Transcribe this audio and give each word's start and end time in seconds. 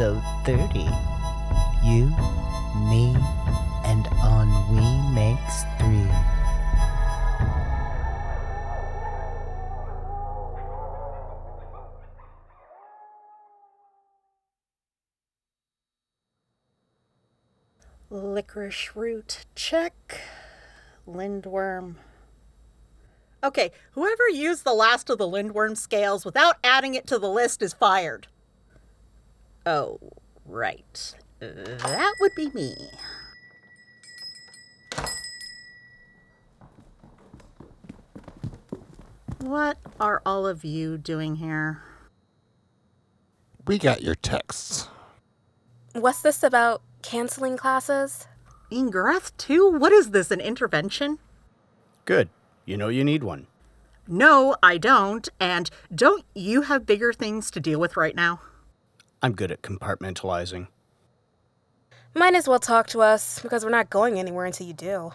episode 0.00 0.22
30. 0.46 0.88
You, 1.84 2.06
me, 2.88 3.14
and 3.84 4.06
ennui 4.24 5.14
makes 5.14 5.64
three. 5.78 6.08
Licorice 18.08 18.92
root, 18.94 19.44
check. 19.54 20.20
Lindworm. 21.06 21.96
Okay, 23.44 23.70
whoever 23.92 24.28
used 24.30 24.64
the 24.64 24.72
last 24.72 25.10
of 25.10 25.18
the 25.18 25.28
lindworm 25.28 25.76
scales 25.76 26.24
without 26.24 26.56
adding 26.64 26.94
it 26.94 27.06
to 27.06 27.18
the 27.18 27.28
list 27.28 27.60
is 27.60 27.74
fired. 27.74 28.28
Oh, 29.72 30.00
right. 30.46 31.14
That 31.38 32.14
would 32.18 32.34
be 32.34 32.50
me. 32.50 32.74
What 39.38 39.78
are 40.00 40.22
all 40.26 40.48
of 40.48 40.64
you 40.64 40.98
doing 40.98 41.36
here? 41.36 41.84
We 43.68 43.78
got 43.78 44.02
your 44.02 44.16
texts. 44.16 44.88
What's 45.92 46.20
this 46.20 46.42
about 46.42 46.82
canceling 47.02 47.56
classes? 47.56 48.26
Ingreth, 48.72 49.30
too? 49.36 49.70
What 49.70 49.92
is 49.92 50.10
this, 50.10 50.32
an 50.32 50.40
intervention? 50.40 51.20
Good. 52.06 52.28
You 52.64 52.76
know 52.76 52.88
you 52.88 53.04
need 53.04 53.22
one. 53.22 53.46
No, 54.08 54.56
I 54.64 54.78
don't. 54.78 55.28
And 55.38 55.70
don't 55.94 56.24
you 56.34 56.62
have 56.62 56.86
bigger 56.86 57.12
things 57.12 57.52
to 57.52 57.60
deal 57.60 57.78
with 57.78 57.96
right 57.96 58.16
now? 58.16 58.40
I'm 59.22 59.32
good 59.32 59.50
at 59.50 59.62
compartmentalizing. 59.62 60.68
Might 62.14 62.34
as 62.34 62.48
well 62.48 62.58
talk 62.58 62.86
to 62.88 63.00
us 63.02 63.40
because 63.40 63.64
we're 63.64 63.70
not 63.70 63.90
going 63.90 64.18
anywhere 64.18 64.46
until 64.46 64.66
you 64.66 64.74
do. 64.74 65.12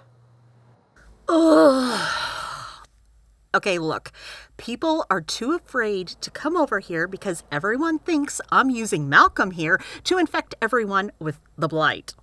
Okay, 3.55 3.79
look, 3.79 4.11
people 4.57 5.05
are 5.09 5.21
too 5.21 5.53
afraid 5.53 6.09
to 6.09 6.29
come 6.29 6.57
over 6.57 6.79
here 6.79 7.07
because 7.07 7.41
everyone 7.53 7.99
thinks 7.99 8.41
I'm 8.51 8.69
using 8.69 9.07
Malcolm 9.07 9.51
here 9.51 9.79
to 10.03 10.17
infect 10.17 10.55
everyone 10.61 11.13
with 11.19 11.39
the 11.57 11.69
blight. 11.69 12.15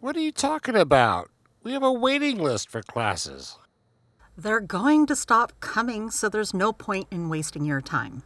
What 0.00 0.16
are 0.16 0.20
you 0.20 0.32
talking 0.32 0.76
about? 0.76 1.30
We 1.62 1.72
have 1.72 1.82
a 1.82 1.90
waiting 1.90 2.36
list 2.36 2.68
for 2.68 2.82
classes. 2.82 3.56
They're 4.36 4.60
going 4.60 5.06
to 5.06 5.16
stop 5.16 5.54
coming, 5.60 6.10
so 6.10 6.28
there's 6.28 6.52
no 6.52 6.74
point 6.74 7.08
in 7.10 7.30
wasting 7.30 7.64
your 7.64 7.80
time. 7.80 8.22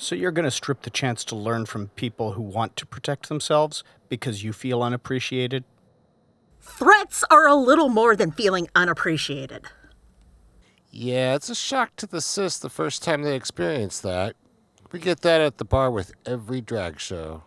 So 0.00 0.14
you're 0.14 0.30
going 0.30 0.46
to 0.46 0.50
strip 0.50 0.80
the 0.80 0.88
chance 0.88 1.26
to 1.26 1.36
learn 1.36 1.66
from 1.66 1.88
people 1.88 2.32
who 2.32 2.40
want 2.40 2.74
to 2.76 2.86
protect 2.86 3.28
themselves 3.28 3.84
because 4.08 4.42
you 4.42 4.54
feel 4.54 4.82
unappreciated? 4.82 5.62
Threats 6.58 7.22
are 7.30 7.46
a 7.46 7.54
little 7.54 7.90
more 7.90 8.16
than 8.16 8.32
feeling 8.32 8.66
unappreciated. 8.74 9.66
Yeah, 10.90 11.34
it's 11.34 11.50
a 11.50 11.54
shock 11.54 11.96
to 11.96 12.06
the 12.06 12.22
cis 12.22 12.58
the 12.58 12.70
first 12.70 13.02
time 13.02 13.22
they 13.22 13.36
experience 13.36 14.00
that. 14.00 14.36
We 14.90 15.00
get 15.00 15.20
that 15.20 15.42
at 15.42 15.58
the 15.58 15.66
bar 15.66 15.90
with 15.90 16.12
every 16.24 16.62
drag 16.62 16.98
show. 16.98 17.42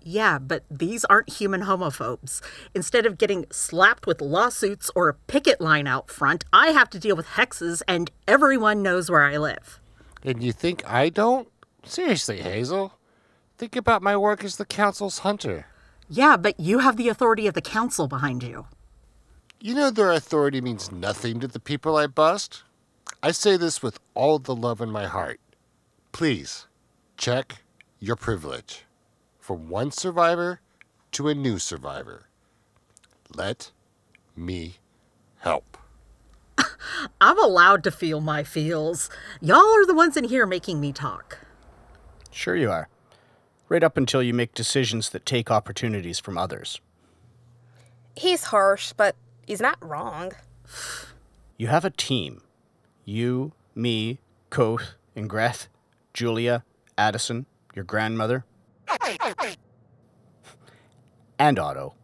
Yeah, 0.00 0.38
but 0.38 0.64
these 0.70 1.04
aren't 1.04 1.34
human 1.34 1.64
homophobes. 1.64 2.40
Instead 2.74 3.04
of 3.04 3.18
getting 3.18 3.44
slapped 3.52 4.06
with 4.06 4.22
lawsuits 4.22 4.90
or 4.94 5.10
a 5.10 5.14
picket 5.14 5.60
line 5.60 5.86
out 5.86 6.08
front, 6.08 6.46
I 6.50 6.68
have 6.68 6.88
to 6.90 6.98
deal 6.98 7.14
with 7.14 7.26
hexes, 7.26 7.82
and 7.86 8.10
everyone 8.26 8.82
knows 8.82 9.10
where 9.10 9.24
I 9.24 9.36
live. 9.36 9.80
And 10.22 10.42
you 10.42 10.52
think 10.52 10.82
I 10.90 11.10
don't? 11.10 11.48
Seriously, 11.84 12.40
Hazel. 12.40 12.94
Think 13.58 13.76
about 13.76 14.02
my 14.02 14.16
work 14.16 14.42
as 14.42 14.56
the 14.56 14.64
council's 14.64 15.20
hunter. 15.20 15.66
Yeah, 16.08 16.36
but 16.36 16.58
you 16.58 16.80
have 16.80 16.96
the 16.96 17.08
authority 17.08 17.46
of 17.46 17.54
the 17.54 17.62
council 17.62 18.08
behind 18.08 18.42
you. 18.42 18.66
You 19.60 19.74
know 19.74 19.90
their 19.90 20.12
authority 20.12 20.60
means 20.60 20.92
nothing 20.92 21.40
to 21.40 21.48
the 21.48 21.60
people 21.60 21.96
I 21.96 22.06
bust? 22.06 22.62
I 23.22 23.30
say 23.32 23.56
this 23.56 23.82
with 23.82 23.98
all 24.14 24.38
the 24.38 24.54
love 24.54 24.80
in 24.80 24.90
my 24.90 25.06
heart. 25.06 25.40
Please, 26.12 26.66
check 27.16 27.62
your 27.98 28.16
privilege. 28.16 28.84
From 29.38 29.68
one 29.68 29.90
survivor 29.90 30.60
to 31.12 31.28
a 31.28 31.34
new 31.34 31.58
survivor. 31.58 32.28
Let 33.34 33.70
me 34.36 34.76
help. 35.38 35.78
I'm 37.20 37.38
allowed 37.38 37.84
to 37.84 37.90
feel 37.90 38.20
my 38.20 38.42
feels. 38.42 39.08
Y'all 39.40 39.58
are 39.58 39.86
the 39.86 39.94
ones 39.94 40.16
in 40.16 40.24
here 40.24 40.46
making 40.46 40.80
me 40.80 40.92
talk. 40.92 41.43
Sure 42.34 42.56
you 42.56 42.68
are. 42.70 42.88
Right 43.68 43.84
up 43.84 43.96
until 43.96 44.22
you 44.22 44.34
make 44.34 44.54
decisions 44.54 45.10
that 45.10 45.24
take 45.24 45.52
opportunities 45.52 46.18
from 46.18 46.36
others. 46.36 46.80
He's 48.16 48.44
harsh, 48.44 48.92
but 48.92 49.14
he's 49.46 49.60
not 49.60 49.78
wrong. 49.80 50.32
You 51.56 51.68
have 51.68 51.84
a 51.84 51.90
team. 51.90 52.42
You, 53.04 53.52
me, 53.74 54.18
Quoth, 54.50 54.94
Ingreth, 55.16 55.68
Julia, 56.12 56.64
Addison, 56.98 57.46
your 57.72 57.84
grandmother, 57.84 58.44
and 61.38 61.58
Otto. 61.58 61.94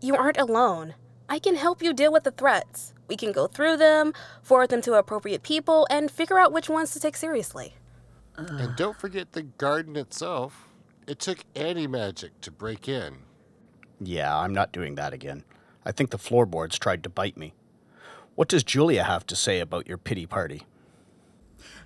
You 0.00 0.16
aren't 0.16 0.38
alone. 0.38 0.94
I 1.28 1.38
can 1.38 1.54
help 1.54 1.80
you 1.80 1.92
deal 1.92 2.12
with 2.12 2.24
the 2.24 2.32
threats. 2.32 2.92
We 3.06 3.16
can 3.16 3.30
go 3.30 3.46
through 3.46 3.76
them, 3.76 4.12
forward 4.42 4.70
them 4.70 4.82
to 4.82 4.94
appropriate 4.94 5.44
people, 5.44 5.86
and 5.90 6.10
figure 6.10 6.40
out 6.40 6.52
which 6.52 6.68
ones 6.68 6.90
to 6.92 7.00
take 7.00 7.16
seriously. 7.16 7.76
And 8.36 8.76
don't 8.76 8.98
forget 8.98 9.32
the 9.32 9.42
garden 9.42 9.96
itself. 9.96 10.68
It 11.06 11.18
took 11.18 11.44
anti 11.54 11.86
magic 11.86 12.40
to 12.42 12.50
break 12.50 12.88
in. 12.88 13.18
Yeah, 14.00 14.36
I'm 14.36 14.54
not 14.54 14.72
doing 14.72 14.94
that 14.94 15.12
again. 15.12 15.44
I 15.84 15.92
think 15.92 16.10
the 16.10 16.18
floorboards 16.18 16.78
tried 16.78 17.02
to 17.04 17.10
bite 17.10 17.36
me. 17.36 17.54
What 18.34 18.48
does 18.48 18.64
Julia 18.64 19.04
have 19.04 19.26
to 19.26 19.36
say 19.36 19.60
about 19.60 19.86
your 19.86 19.98
pity 19.98 20.24
party? 20.26 20.62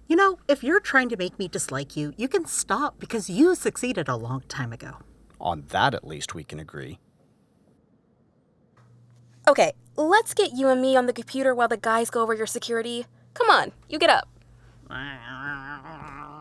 You 0.06 0.16
know, 0.16 0.38
if 0.46 0.62
you're 0.62 0.80
trying 0.80 1.08
to 1.08 1.16
make 1.16 1.38
me 1.38 1.48
dislike 1.48 1.96
you, 1.96 2.12
you 2.16 2.28
can 2.28 2.44
stop 2.46 2.98
because 2.98 3.30
you 3.30 3.54
succeeded 3.54 4.08
a 4.08 4.16
long 4.16 4.42
time 4.48 4.72
ago. 4.72 4.98
On 5.40 5.64
that, 5.68 5.94
at 5.94 6.06
least, 6.06 6.34
we 6.34 6.44
can 6.44 6.60
agree. 6.60 6.98
Okay, 9.48 9.72
let's 9.96 10.34
get 10.34 10.52
you 10.52 10.68
and 10.68 10.80
me 10.80 10.96
on 10.96 11.06
the 11.06 11.12
computer 11.12 11.54
while 11.54 11.68
the 11.68 11.76
guys 11.76 12.10
go 12.10 12.22
over 12.22 12.34
your 12.34 12.46
security. 12.46 13.06
Come 13.32 13.50
on, 13.50 13.72
you 13.88 13.98
get 13.98 14.10
up. 14.10 14.28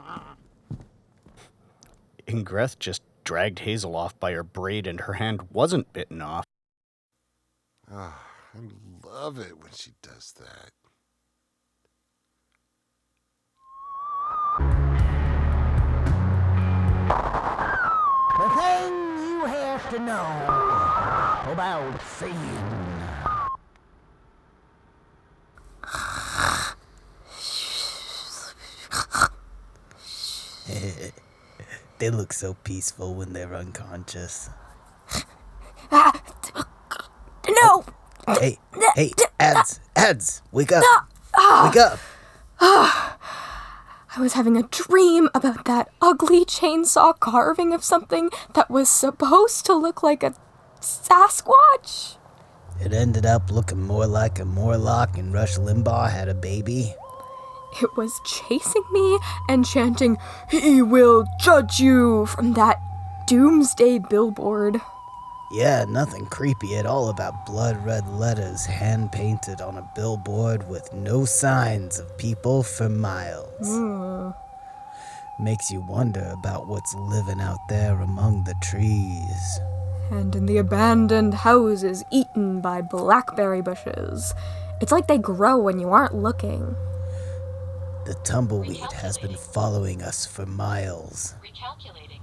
Ingreth 2.27 2.79
just 2.79 3.01
dragged 3.23 3.59
Hazel 3.59 3.95
off 3.95 4.19
by 4.19 4.33
her 4.33 4.43
braid 4.43 4.87
and 4.87 5.01
her 5.01 5.13
hand 5.13 5.47
wasn't 5.51 5.93
bitten 5.93 6.21
off. 6.21 6.45
Ah, 7.91 8.21
I 8.55 8.59
love 9.05 9.39
it 9.39 9.57
when 9.61 9.71
she 9.71 9.91
does 10.01 10.33
that. 10.39 10.71
The 18.39 18.49
thing 18.49 18.93
you 19.19 19.45
have 19.45 19.89
to 19.91 19.99
know 19.99 21.51
about 21.51 22.01
seeing. 22.01 22.33
they 32.03 32.09
look 32.09 32.33
so 32.33 32.55
peaceful 32.65 33.15
when 33.15 33.31
they're 33.31 33.55
unconscious. 33.55 34.49
No! 37.49 37.85
Hey, 38.27 38.57
hey, 38.95 39.11
ads, 39.39 39.79
ads, 39.95 40.41
wake 40.51 40.73
up, 40.73 40.83
wake 41.63 41.77
up. 41.77 41.99
I 42.59 44.19
was 44.19 44.33
having 44.33 44.57
a 44.57 44.63
dream 44.63 45.29
about 45.33 45.63
that 45.63 45.91
ugly 46.01 46.43
chainsaw 46.43 47.17
carving 47.17 47.73
of 47.73 47.85
something 47.85 48.29
that 48.53 48.69
was 48.69 48.89
supposed 48.89 49.65
to 49.67 49.73
look 49.73 50.03
like 50.03 50.23
a 50.23 50.35
Sasquatch. 50.81 52.17
It 52.81 52.91
ended 52.91 53.25
up 53.25 53.49
looking 53.49 53.81
more 53.81 54.07
like 54.07 54.39
a 54.39 54.45
Morlock 54.45 55.17
and 55.17 55.33
Rush 55.33 55.57
Limbaugh 55.57 56.11
had 56.11 56.27
a 56.27 56.33
baby. 56.33 56.95
It 57.81 57.95
was 57.95 58.21
chasing 58.23 58.83
me 58.91 59.19
and 59.49 59.65
chanting, 59.65 60.17
He 60.49 60.81
will 60.81 61.25
judge 61.39 61.79
you 61.79 62.25
from 62.25 62.53
that 62.53 62.79
doomsday 63.27 63.99
billboard. 63.99 64.81
Yeah, 65.51 65.85
nothing 65.87 66.25
creepy 66.25 66.77
at 66.77 66.85
all 66.85 67.09
about 67.09 67.45
blood 67.45 67.83
red 67.85 68.07
letters 68.09 68.65
hand 68.65 69.11
painted 69.11 69.61
on 69.61 69.77
a 69.77 69.89
billboard 69.95 70.67
with 70.67 70.91
no 70.93 71.25
signs 71.25 71.99
of 71.99 72.17
people 72.17 72.63
for 72.63 72.89
miles. 72.89 73.67
Hmm. 73.67 74.31
Makes 75.39 75.71
you 75.71 75.81
wonder 75.81 76.27
about 76.33 76.67
what's 76.67 76.95
living 76.95 77.39
out 77.39 77.67
there 77.69 77.99
among 78.01 78.43
the 78.43 78.55
trees. 78.61 79.59
And 80.11 80.35
in 80.35 80.45
the 80.45 80.57
abandoned 80.57 81.33
houses 81.33 82.03
eaten 82.11 82.61
by 82.61 82.81
blackberry 82.81 83.61
bushes. 83.61 84.33
It's 84.81 84.91
like 84.91 85.07
they 85.07 85.17
grow 85.17 85.57
when 85.57 85.79
you 85.79 85.89
aren't 85.89 86.15
looking. 86.15 86.75
The 88.05 88.15
tumbleweed 88.25 88.91
has 88.91 89.17
been 89.17 89.37
following 89.37 90.01
us 90.01 90.25
for 90.25 90.45
miles. 90.45 91.35
Recalculating. 91.41 92.19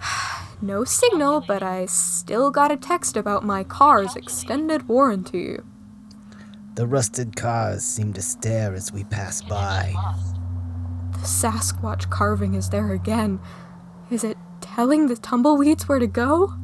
No 0.62 0.84
signal, 0.84 1.42
but 1.46 1.62
I 1.62 1.84
still 1.86 2.50
got 2.50 2.72
a 2.72 2.76
text 2.76 3.16
about 3.16 3.44
my 3.44 3.64
car's 3.64 4.16
extended 4.16 4.88
warranty. 4.88 5.58
The 6.74 6.86
rusted 6.86 7.36
cars 7.36 7.82
seem 7.84 8.12
to 8.14 8.22
stare 8.22 8.72
as 8.72 8.92
we 8.92 9.04
pass 9.04 9.42
by. 9.42 9.94
The 11.12 11.18
Sasquatch 11.26 12.08
carving 12.08 12.54
is 12.54 12.70
there 12.70 12.92
again. 12.92 13.40
Is 14.10 14.24
it 14.24 14.38
telling 14.60 15.08
the 15.08 15.16
tumbleweeds 15.16 15.88
where 15.88 15.98
to 15.98 16.06
go? 16.06 16.54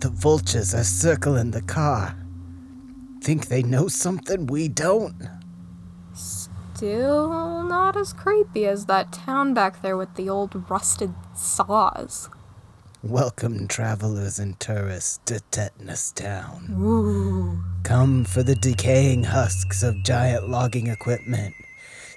The 0.00 0.10
vultures 0.10 0.74
are 0.74 0.84
circling 0.84 1.50
the 1.50 1.62
car. 1.62 2.16
Think 3.20 3.48
they 3.48 3.62
know 3.62 3.88
something 3.88 4.46
we 4.46 4.68
don't? 4.68 5.28
Still 6.78 7.64
not 7.64 7.96
as 7.96 8.12
creepy 8.12 8.64
as 8.64 8.86
that 8.86 9.12
town 9.12 9.52
back 9.52 9.82
there 9.82 9.96
with 9.96 10.14
the 10.14 10.28
old 10.28 10.70
rusted 10.70 11.12
saws. 11.34 12.30
Welcome, 13.02 13.66
travelers 13.66 14.38
and 14.38 14.60
tourists, 14.60 15.18
to 15.24 15.40
Tetanus 15.50 16.12
Town. 16.12 16.76
Ooh. 16.78 17.64
Come 17.82 18.24
for 18.24 18.44
the 18.44 18.54
decaying 18.54 19.24
husks 19.24 19.82
of 19.82 20.04
giant 20.04 20.48
logging 20.48 20.86
equipment. 20.86 21.56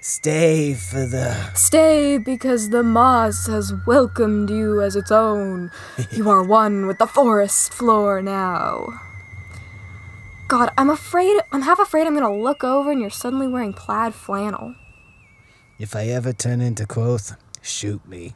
Stay 0.00 0.74
for 0.74 1.06
the. 1.06 1.34
Stay 1.54 2.18
because 2.18 2.70
the 2.70 2.84
moss 2.84 3.48
has 3.48 3.74
welcomed 3.84 4.48
you 4.48 4.80
as 4.80 4.94
its 4.94 5.10
own. 5.10 5.72
You 6.12 6.30
are 6.30 6.44
one 6.44 6.86
with 6.86 6.98
the 6.98 7.08
forest 7.08 7.74
floor 7.74 8.22
now. 8.22 8.86
God, 10.52 10.70
I'm 10.76 10.90
afraid, 10.90 11.40
I'm 11.50 11.62
half 11.62 11.78
afraid 11.78 12.06
I'm 12.06 12.12
gonna 12.12 12.36
look 12.36 12.62
over 12.62 12.90
and 12.90 13.00
you're 13.00 13.08
suddenly 13.08 13.48
wearing 13.48 13.72
plaid 13.72 14.12
flannel. 14.12 14.74
If 15.78 15.96
I 15.96 16.08
ever 16.08 16.34
turn 16.34 16.60
into 16.60 16.84
Quoth, 16.84 17.36
shoot 17.62 18.06
me. 18.06 18.34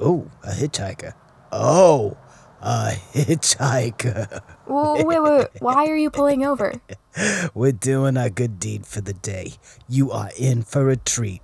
Oh, 0.00 0.30
a 0.42 0.52
hitchhiker. 0.52 1.12
Oh, 1.52 2.16
a 2.62 2.92
hitchhiker. 3.12 4.40
Wait, 4.66 5.06
wait, 5.06 5.22
wait, 5.22 5.48
why 5.58 5.86
are 5.86 5.98
you 5.98 6.08
pulling 6.08 6.46
over? 6.46 6.72
We're 7.54 7.72
doing 7.72 8.16
our 8.16 8.30
good 8.30 8.58
deed 8.58 8.86
for 8.86 9.02
the 9.02 9.12
day. 9.12 9.52
You 9.86 10.12
are 10.12 10.30
in 10.38 10.62
for 10.62 10.88
a 10.88 10.96
treat, 10.96 11.42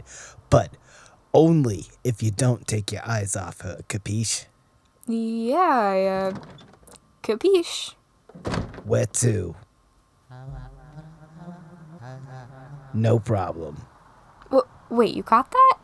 but 0.49 0.79
only 1.35 1.89
if 2.05 2.23
you 2.23 2.31
don't 2.31 2.67
take 2.67 2.91
your 2.91 3.07
eyes 3.07 3.37
off 3.37 3.61
her, 3.61 3.83
capiche? 3.87 4.47
Yeah, 5.07 5.59
I, 5.59 6.05
uh, 6.07 6.33
capiche. 7.23 7.93
Where 8.85 9.05
to? 9.05 9.57
No 12.93 13.19
problem. 13.19 13.77
W- 14.51 14.69
wait, 14.91 15.15
you 15.15 15.23
caught 15.23 15.51
that? 15.51 15.79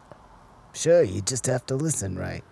Sure, 0.74 1.02
you 1.02 1.20
just 1.22 1.46
have 1.46 1.64
to 1.66 1.76
listen 1.76 2.18
right. 2.18 2.44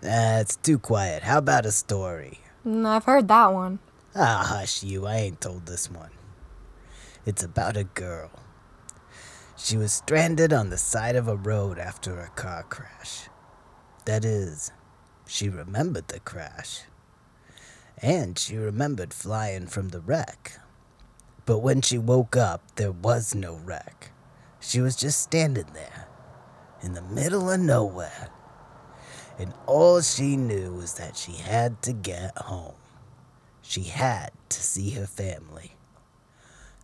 That's 0.00 0.56
it's 0.56 0.56
too 0.56 0.78
quiet. 0.78 1.22
How 1.22 1.38
about 1.38 1.64
a 1.66 1.72
story? 1.72 2.40
Mm, 2.66 2.84
I've 2.86 3.04
heard 3.04 3.28
that 3.28 3.52
one. 3.52 3.78
Ah, 4.14 4.44
hush 4.46 4.82
you, 4.82 5.06
I 5.06 5.16
ain't 5.16 5.40
told 5.40 5.66
this 5.66 5.90
one. 5.90 6.10
It's 7.24 7.42
about 7.42 7.76
a 7.76 7.84
girl. 7.84 8.30
She 9.56 9.76
was 9.76 9.92
stranded 9.92 10.52
on 10.52 10.70
the 10.70 10.76
side 10.76 11.16
of 11.16 11.28
a 11.28 11.36
road 11.36 11.78
after 11.78 12.20
a 12.20 12.28
car 12.28 12.64
crash. 12.64 13.28
That 14.04 14.24
is, 14.24 14.72
she 15.26 15.48
remembered 15.48 16.08
the 16.08 16.20
crash. 16.20 16.82
And 18.02 18.38
she 18.38 18.56
remembered 18.56 19.14
flying 19.14 19.66
from 19.66 19.88
the 19.88 20.00
wreck. 20.00 20.58
But 21.46 21.58
when 21.58 21.82
she 21.82 21.98
woke 21.98 22.36
up, 22.36 22.62
there 22.76 22.92
was 22.92 23.34
no 23.34 23.54
wreck. 23.54 24.10
She 24.60 24.80
was 24.80 24.96
just 24.96 25.20
standing 25.20 25.68
there, 25.74 26.08
in 26.82 26.94
the 26.94 27.02
middle 27.02 27.50
of 27.50 27.60
nowhere. 27.60 28.30
And 29.38 29.52
all 29.66 30.00
she 30.00 30.36
knew 30.36 30.74
was 30.74 30.94
that 30.94 31.16
she 31.16 31.32
had 31.32 31.82
to 31.82 31.92
get 31.92 32.36
home. 32.38 32.74
She 33.62 33.84
had 33.84 34.30
to 34.50 34.60
see 34.62 34.90
her 34.90 35.06
family. 35.06 35.76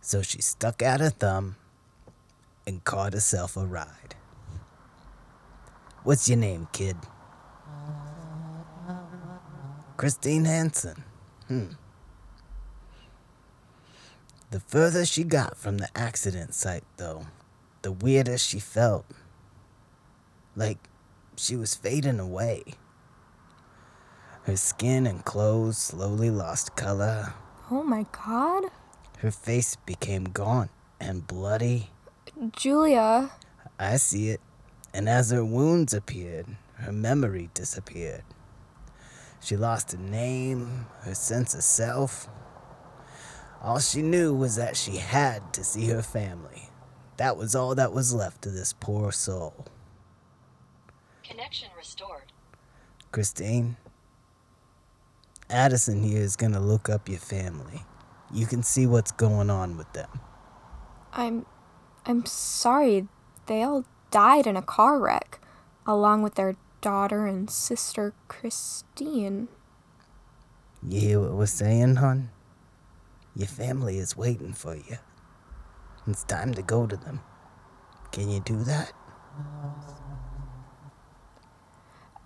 So 0.01 0.21
she 0.21 0.41
stuck 0.41 0.81
out 0.81 0.99
her 0.99 1.09
thumb 1.09 1.55
and 2.67 2.83
caught 2.83 3.13
herself 3.13 3.55
a 3.55 3.65
ride. 3.65 4.15
What's 6.03 6.27
your 6.27 6.37
name, 6.37 6.67
kid? 6.71 6.97
Christine 10.01 10.45
Hansen. 10.45 11.03
Hmm. 11.47 11.73
The 14.49 14.59
further 14.59 15.05
she 15.05 15.23
got 15.23 15.55
from 15.55 15.77
the 15.77 15.89
accident 15.95 16.55
site, 16.55 16.85
though, 16.97 17.27
the 17.83 17.91
weirder 17.91 18.39
she 18.39 18.57
felt. 18.59 19.05
Like 20.55 20.79
she 21.35 21.55
was 21.55 21.75
fading 21.75 22.19
away. 22.19 22.63
Her 24.45 24.57
skin 24.57 25.05
and 25.05 25.23
clothes 25.23 25.77
slowly 25.77 26.31
lost 26.31 26.75
color. 26.75 27.35
Oh 27.69 27.83
my 27.83 28.07
god. 28.11 28.71
Her 29.19 29.29
face 29.29 29.75
became 29.85 30.23
gaunt 30.23 30.71
and 30.99 31.27
bloody. 31.27 31.91
Julia. 32.53 33.29
I 33.77 33.97
see 33.97 34.29
it. 34.29 34.41
And 34.95 35.07
as 35.07 35.29
her 35.29 35.45
wounds 35.45 35.93
appeared, 35.93 36.47
her 36.77 36.91
memory 36.91 37.51
disappeared. 37.53 38.23
She 39.41 39.57
lost 39.57 39.91
her 39.91 39.97
name, 39.97 40.85
her 41.01 41.15
sense 41.15 41.53
of 41.53 41.63
self. 41.63 42.29
All 43.61 43.79
she 43.79 44.01
knew 44.01 44.33
was 44.33 44.55
that 44.55 44.77
she 44.77 44.97
had 44.97 45.53
to 45.53 45.63
see 45.63 45.87
her 45.87 46.01
family. 46.01 46.69
That 47.17 47.37
was 47.37 47.55
all 47.55 47.75
that 47.75 47.93
was 47.93 48.13
left 48.13 48.45
of 48.45 48.53
this 48.53 48.73
poor 48.73 49.11
soul. 49.11 49.65
Connection 51.23 51.69
restored. 51.77 52.31
Christine, 53.11 53.77
Addison 55.49 56.01
here 56.01 56.21
is 56.21 56.35
gonna 56.35 56.59
look 56.59 56.89
up 56.89 57.09
your 57.09 57.19
family. 57.19 57.83
You 58.33 58.45
can 58.45 58.63
see 58.63 58.87
what's 58.87 59.11
going 59.11 59.49
on 59.49 59.75
with 59.75 59.91
them. 59.93 60.09
I'm 61.13 61.45
I'm 62.05 62.25
sorry. 62.25 63.07
They 63.47 63.63
all 63.63 63.85
died 64.11 64.47
in 64.47 64.55
a 64.55 64.61
car 64.61 64.99
wreck 64.99 65.39
along 65.85 66.21
with 66.21 66.35
their 66.35 66.55
daughter 66.81 67.25
and 67.27 67.49
sister 67.49 68.13
Christine. 68.27 69.47
You 70.87 70.99
hear 70.99 71.19
what 71.19 71.33
we're 71.33 71.45
saying, 71.45 71.97
hon? 71.97 72.31
Your 73.35 73.47
family 73.47 73.97
is 73.99 74.17
waiting 74.17 74.53
for 74.53 74.75
you. 74.75 74.97
It's 76.07 76.23
time 76.23 76.53
to 76.55 76.61
go 76.61 76.87
to 76.87 76.97
them. 76.97 77.21
Can 78.11 78.29
you 78.29 78.39
do 78.41 78.63
that? 78.63 78.91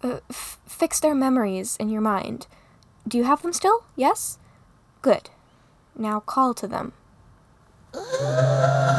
Uh, 0.02 0.20
f- 0.30 0.60
fix 0.66 1.00
their 1.00 1.14
memories 1.14 1.76
in 1.78 1.90
your 1.90 2.02
mind. 2.02 2.48
Do 3.08 3.18
you 3.18 3.26
have 3.26 3.42
them 3.42 3.54
still? 3.54 3.84
Yes? 3.96 4.40
Good. 5.02 5.30
Now 5.96 6.22
call 6.22 6.54
to 6.56 6.68
them. 6.68 6.94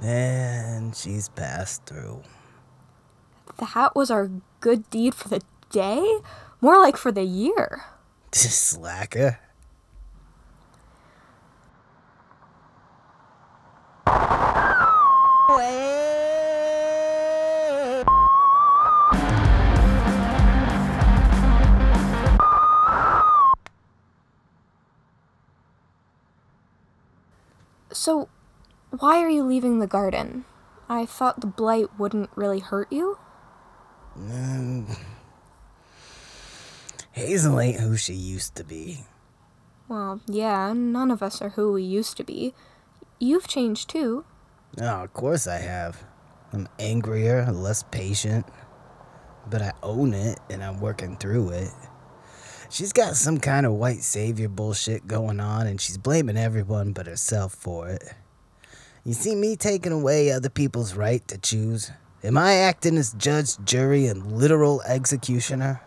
And 0.00 0.87
she's 0.98 1.28
passed 1.28 1.86
through. 1.86 2.22
That 3.74 3.94
was 3.94 4.10
our 4.10 4.30
good 4.60 4.88
deed 4.90 5.14
for 5.14 5.28
the 5.28 5.42
day? 5.70 6.18
More 6.60 6.78
like 6.78 6.96
for 6.96 7.12
the 7.12 7.24
year. 7.24 7.84
Slacker. 8.32 9.38
So, 27.90 28.28
why 28.90 29.18
are 29.18 29.28
you 29.28 29.42
leaving 29.42 29.80
the 29.80 29.86
garden? 29.86 30.44
I 30.88 31.04
thought 31.04 31.40
the 31.40 31.46
blight 31.46 31.98
wouldn't 31.98 32.30
really 32.34 32.60
hurt 32.60 32.90
you. 32.92 33.18
Mm. 34.18 34.98
Hazel 37.12 37.60
ain't 37.60 37.80
who 37.80 37.96
she 37.96 38.14
used 38.14 38.54
to 38.56 38.64
be. 38.64 39.04
Well, 39.88 40.20
yeah, 40.26 40.72
none 40.74 41.10
of 41.10 41.22
us 41.22 41.42
are 41.42 41.50
who 41.50 41.72
we 41.72 41.82
used 41.82 42.16
to 42.18 42.24
be. 42.24 42.54
You've 43.18 43.48
changed 43.48 43.90
too. 43.90 44.24
Oh, 44.80 45.04
of 45.04 45.12
course 45.12 45.46
I 45.46 45.58
have. 45.58 46.04
I'm 46.52 46.68
angrier, 46.78 47.50
less 47.50 47.82
patient. 47.82 48.46
But 49.50 49.62
I 49.62 49.72
own 49.82 50.14
it 50.14 50.38
and 50.50 50.62
I'm 50.62 50.80
working 50.80 51.16
through 51.16 51.50
it. 51.50 51.70
She's 52.70 52.92
got 52.92 53.16
some 53.16 53.38
kind 53.38 53.64
of 53.64 53.72
white 53.72 54.02
savior 54.02 54.48
bullshit 54.48 55.06
going 55.06 55.40
on 55.40 55.66
and 55.66 55.80
she's 55.80 55.96
blaming 55.96 56.36
everyone 56.36 56.92
but 56.92 57.06
herself 57.06 57.54
for 57.54 57.88
it. 57.88 58.02
You 59.04 59.14
see 59.14 59.34
me 59.34 59.56
taking 59.56 59.92
away 59.92 60.30
other 60.30 60.48
people's 60.48 60.94
right 60.94 61.26
to 61.28 61.38
choose? 61.38 61.90
Am 62.22 62.36
I 62.36 62.54
acting 62.54 62.96
as 62.98 63.12
judge, 63.12 63.56
jury, 63.64 64.06
and 64.06 64.32
literal 64.32 64.82
executioner? 64.82 65.80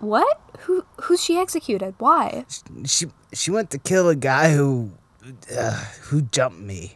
What? 0.00 0.40
Who 0.60 0.84
who's 1.02 1.22
she 1.22 1.38
executed? 1.38 1.94
Why? 1.98 2.46
She 2.86 3.06
she 3.32 3.50
went 3.50 3.70
to 3.70 3.78
kill 3.78 4.08
a 4.08 4.16
guy 4.16 4.52
who 4.54 4.92
uh, 5.56 5.84
who 6.04 6.22
jumped 6.22 6.60
me. 6.60 6.94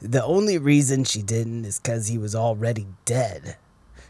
The 0.00 0.24
only 0.24 0.58
reason 0.58 1.04
she 1.04 1.22
didn't 1.22 1.64
is 1.64 1.78
because 1.78 2.08
he 2.08 2.18
was 2.18 2.34
already 2.34 2.86
dead. 3.04 3.56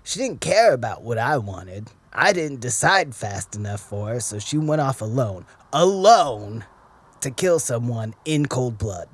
She 0.03 0.19
didn't 0.19 0.41
care 0.41 0.73
about 0.73 1.03
what 1.03 1.19
I 1.19 1.39
wanted. 1.39 1.89
I 2.13 2.33
didn't 2.33 2.61
decide 2.61 3.15
fast 3.15 3.57
enough 3.57 3.81
for 3.81 4.09
her, 4.09 4.21
so 4.21 4.39
she 4.39 4.59
went 4.59 4.81
off 4.81 5.01
alone. 5.01 5.45
Alone! 5.73 6.65
To 7.21 7.31
kill 7.31 7.59
someone 7.59 8.15
in 8.25 8.47
cold 8.47 8.79
blood. 8.79 9.09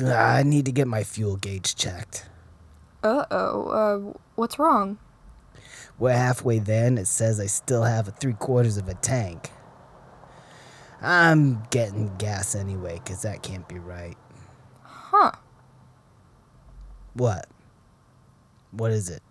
I 0.00 0.42
need 0.42 0.64
to 0.66 0.72
get 0.72 0.88
my 0.88 1.04
fuel 1.04 1.36
gauge 1.36 1.74
checked. 1.76 2.28
Uh-oh. 3.02 3.68
Uh 3.68 4.18
what's 4.36 4.58
wrong? 4.58 4.98
We're 5.98 6.16
halfway 6.16 6.58
there, 6.58 6.86
and 6.86 6.98
it 6.98 7.06
says 7.06 7.38
I 7.38 7.46
still 7.46 7.82
have 7.84 8.08
a 8.08 8.12
three 8.12 8.32
quarters 8.32 8.76
of 8.76 8.88
a 8.88 8.94
tank. 8.94 9.50
I'm 11.00 11.64
getting 11.70 12.16
gas 12.16 12.54
anyway, 12.54 13.00
'cause 13.04 13.22
that 13.22 13.42
can't 13.42 13.68
be 13.68 13.78
right. 13.78 14.16
Huh. 14.82 15.32
What? 17.14 17.46
What 18.70 18.90
is 18.90 19.10
it? 19.10 19.22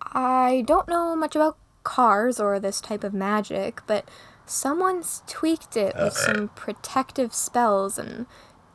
I 0.00 0.64
don't 0.66 0.88
know 0.88 1.14
much 1.14 1.36
about 1.36 1.56
cars 1.84 2.40
or 2.40 2.58
this 2.58 2.80
type 2.80 3.04
of 3.04 3.14
magic, 3.14 3.82
but 3.86 4.08
someone's 4.46 5.22
tweaked 5.26 5.76
it 5.76 5.94
with 5.96 6.14
some 6.14 6.48
protective 6.48 7.32
spells 7.34 7.98
and 7.98 8.26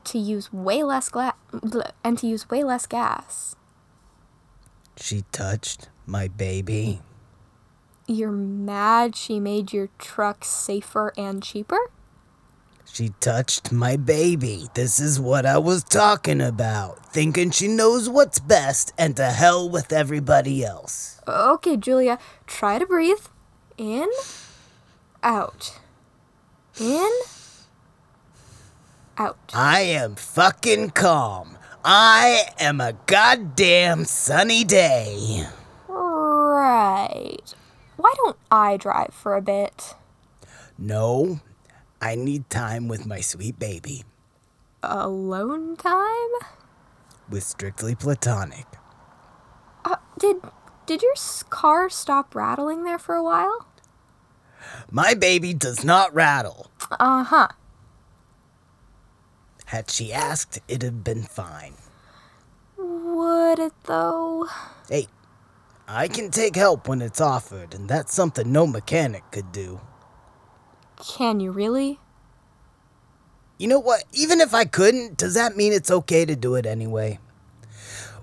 to 0.08 0.18
use 0.18 0.52
way 0.52 0.84
less 0.84 1.10
gla- 1.10 1.36
and 2.04 2.18
to 2.18 2.28
use 2.28 2.50
way 2.50 2.64
less 2.64 2.86
gas. 2.86 3.56
She 4.98 5.24
touched 5.32 5.90
my 6.06 6.28
baby. 6.28 7.02
You're 8.08 8.32
mad 8.32 9.16
she 9.16 9.40
made 9.40 9.74
your 9.74 9.90
truck 10.00 10.44
safer 10.46 11.14
and 11.18 11.44
cheaper? 11.44 11.80
She 12.86 13.10
touched 13.20 13.72
my 13.72 13.98
baby. 13.98 14.70
This 14.74 15.00
is 15.00 15.20
what 15.20 15.46
I 15.46 15.58
was 15.58 15.84
talking 15.84 16.42
about. 16.42 17.06
Thinking 17.08 17.52
she 17.52 17.68
knows 17.68 18.10
what's 18.10 18.40
best, 18.40 18.94
and 18.98 19.16
to 19.18 19.26
hell 19.26 19.70
with 19.70 19.92
everybody 19.92 20.64
else. 20.64 21.22
Okay, 21.28 21.76
Julia, 21.76 22.18
try 22.48 22.80
to 22.80 22.86
breathe. 22.86 23.28
In, 23.78 24.08
out. 25.22 25.80
In, 26.80 27.12
out. 29.18 29.52
I 29.54 29.82
am 29.82 30.16
fucking 30.16 30.92
calm. 30.92 31.58
I 31.84 32.50
am 32.60 32.82
a 32.82 32.94
goddamn 33.06 34.06
sunny 34.06 34.64
day. 34.64 35.48
Right. 35.88 37.56
Why 37.96 38.14
don't 38.18 38.38
I 38.52 38.78
drive 38.78 39.14
for 39.14 39.36
a 39.36 39.42
bit? 39.42 39.96
No, 40.78 41.40
I 42.02 42.16
need 42.16 42.50
time 42.50 42.88
with 42.88 43.06
my 43.06 43.22
sweet 43.22 43.58
baby. 43.58 44.04
Alone 44.84 45.76
time? 45.76 46.30
With 47.30 47.44
strictly 47.44 47.96
platonic. 47.96 48.66
Uh, 49.84 49.96
did 50.20 50.38
did 50.86 51.02
your 51.02 51.16
car 51.50 51.90
stop 51.90 52.36
rattling 52.36 52.84
there 52.84 53.00
for 53.00 53.16
a 53.16 53.24
while? 53.24 53.66
My 54.92 55.14
baby 55.14 55.54
does 55.54 55.84
not 55.84 56.14
rattle. 56.14 56.70
Uh 56.92 57.24
huh. 57.24 57.48
Had 59.68 59.92
she 59.92 60.14
asked, 60.14 60.60
it'd 60.70 60.82
have 60.82 61.04
been 61.04 61.24
fine. 61.24 61.74
Would 62.78 63.60
it 63.60 63.74
though? 63.84 64.48
Hey, 64.88 65.08
I 65.90 66.08
can 66.08 66.32
take 66.32 66.56
help 66.56 66.88
when 66.88 67.02
it's 67.02 67.20
offered, 67.20 67.74
and 67.74 67.90
that's 67.90 68.14
something 68.14 68.50
no 68.50 68.66
mechanic 68.66 69.30
could 69.30 69.52
do. 69.52 69.82
Can 71.04 71.42
you 71.42 71.52
really? 71.52 72.00
You 73.58 73.68
know 73.68 73.80
what? 73.80 74.06
Even 74.14 74.40
if 74.40 74.54
I 74.54 74.64
couldn't, 74.64 75.18
does 75.18 75.34
that 75.34 75.58
mean 75.58 75.74
it's 75.74 75.92
okay 75.92 76.24
to 76.24 76.36
do 76.36 76.56
it 76.56 76.66
anyway? 76.66 77.20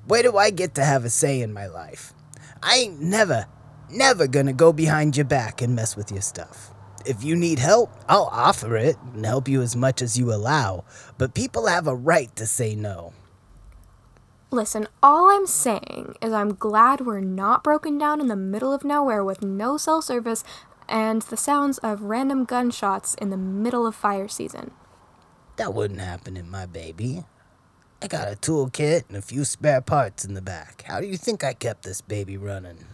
Where 0.06 0.22
do 0.22 0.38
I 0.38 0.48
get 0.48 0.74
to 0.76 0.84
have 0.84 1.04
a 1.04 1.10
say 1.10 1.42
in 1.42 1.52
my 1.52 1.66
life? 1.66 2.14
I 2.62 2.76
ain't 2.76 3.02
never, 3.02 3.46
never 3.90 4.26
gonna 4.26 4.54
go 4.54 4.72
behind 4.72 5.14
your 5.14 5.26
back 5.26 5.60
and 5.60 5.76
mess 5.76 5.94
with 5.94 6.10
your 6.10 6.22
stuff. 6.22 6.73
If 7.06 7.22
you 7.22 7.36
need 7.36 7.58
help, 7.58 7.90
I'll 8.08 8.30
offer 8.32 8.76
it 8.76 8.96
and 9.12 9.26
help 9.26 9.46
you 9.46 9.60
as 9.60 9.76
much 9.76 10.00
as 10.00 10.18
you 10.18 10.32
allow, 10.32 10.84
but 11.18 11.34
people 11.34 11.66
have 11.66 11.86
a 11.86 11.94
right 11.94 12.34
to 12.36 12.46
say 12.46 12.74
no. 12.74 13.12
Listen, 14.50 14.88
all 15.02 15.28
I'm 15.28 15.46
saying 15.46 16.14
is 16.22 16.32
I'm 16.32 16.54
glad 16.54 17.02
we're 17.02 17.20
not 17.20 17.62
broken 17.62 17.98
down 17.98 18.20
in 18.20 18.28
the 18.28 18.36
middle 18.36 18.72
of 18.72 18.84
nowhere 18.84 19.22
with 19.24 19.42
no 19.42 19.76
cell 19.76 20.00
service 20.00 20.44
and 20.88 21.22
the 21.22 21.36
sounds 21.36 21.78
of 21.78 22.02
random 22.02 22.44
gunshots 22.44 23.14
in 23.14 23.30
the 23.30 23.36
middle 23.36 23.86
of 23.86 23.94
fire 23.94 24.28
season. 24.28 24.70
That 25.56 25.74
wouldn't 25.74 26.00
happen 26.00 26.36
in 26.36 26.50
my 26.50 26.66
baby. 26.66 27.24
I 28.00 28.06
got 28.06 28.32
a 28.32 28.36
toolkit 28.36 29.08
and 29.08 29.16
a 29.16 29.22
few 29.22 29.44
spare 29.44 29.80
parts 29.80 30.24
in 30.24 30.34
the 30.34 30.42
back. 30.42 30.84
How 30.86 31.00
do 31.00 31.06
you 31.06 31.16
think 31.16 31.44
I 31.44 31.52
kept 31.52 31.82
this 31.82 32.00
baby 32.00 32.36
running? 32.36 32.86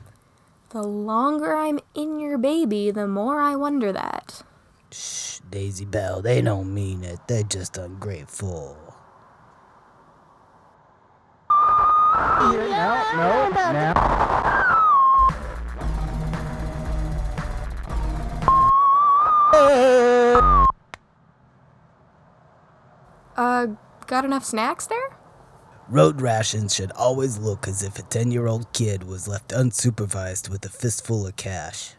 The 0.71 0.85
longer 0.85 1.57
I'm 1.57 1.81
in 1.97 2.21
your 2.21 2.39
baby, 2.39 2.93
the 2.93 3.09
more 3.09 3.41
I 3.41 3.57
wonder 3.57 3.93
that. 3.93 4.43
Shh, 4.93 5.41
Daisy 5.50 5.85
Bell, 5.85 6.23
they 6.23 6.41
don't 6.41 6.73
mean 6.73 7.03
it. 7.03 7.19
They're 7.27 7.43
just 7.43 7.77
ungrateful. 7.77 8.79
Uh, 23.37 23.67
got 24.07 24.25
enough 24.25 24.45
snacks 24.45 24.87
there? 24.87 25.00
Road 25.90 26.20
rations 26.20 26.73
should 26.73 26.92
always 26.92 27.37
look 27.37 27.66
as 27.66 27.82
if 27.82 27.99
a 27.99 28.02
10 28.02 28.30
year 28.30 28.47
old 28.47 28.73
kid 28.73 29.02
was 29.02 29.26
left 29.26 29.49
unsupervised 29.49 30.49
with 30.49 30.64
a 30.64 30.68
fistful 30.68 31.26
of 31.26 31.35
cash. 31.35 31.94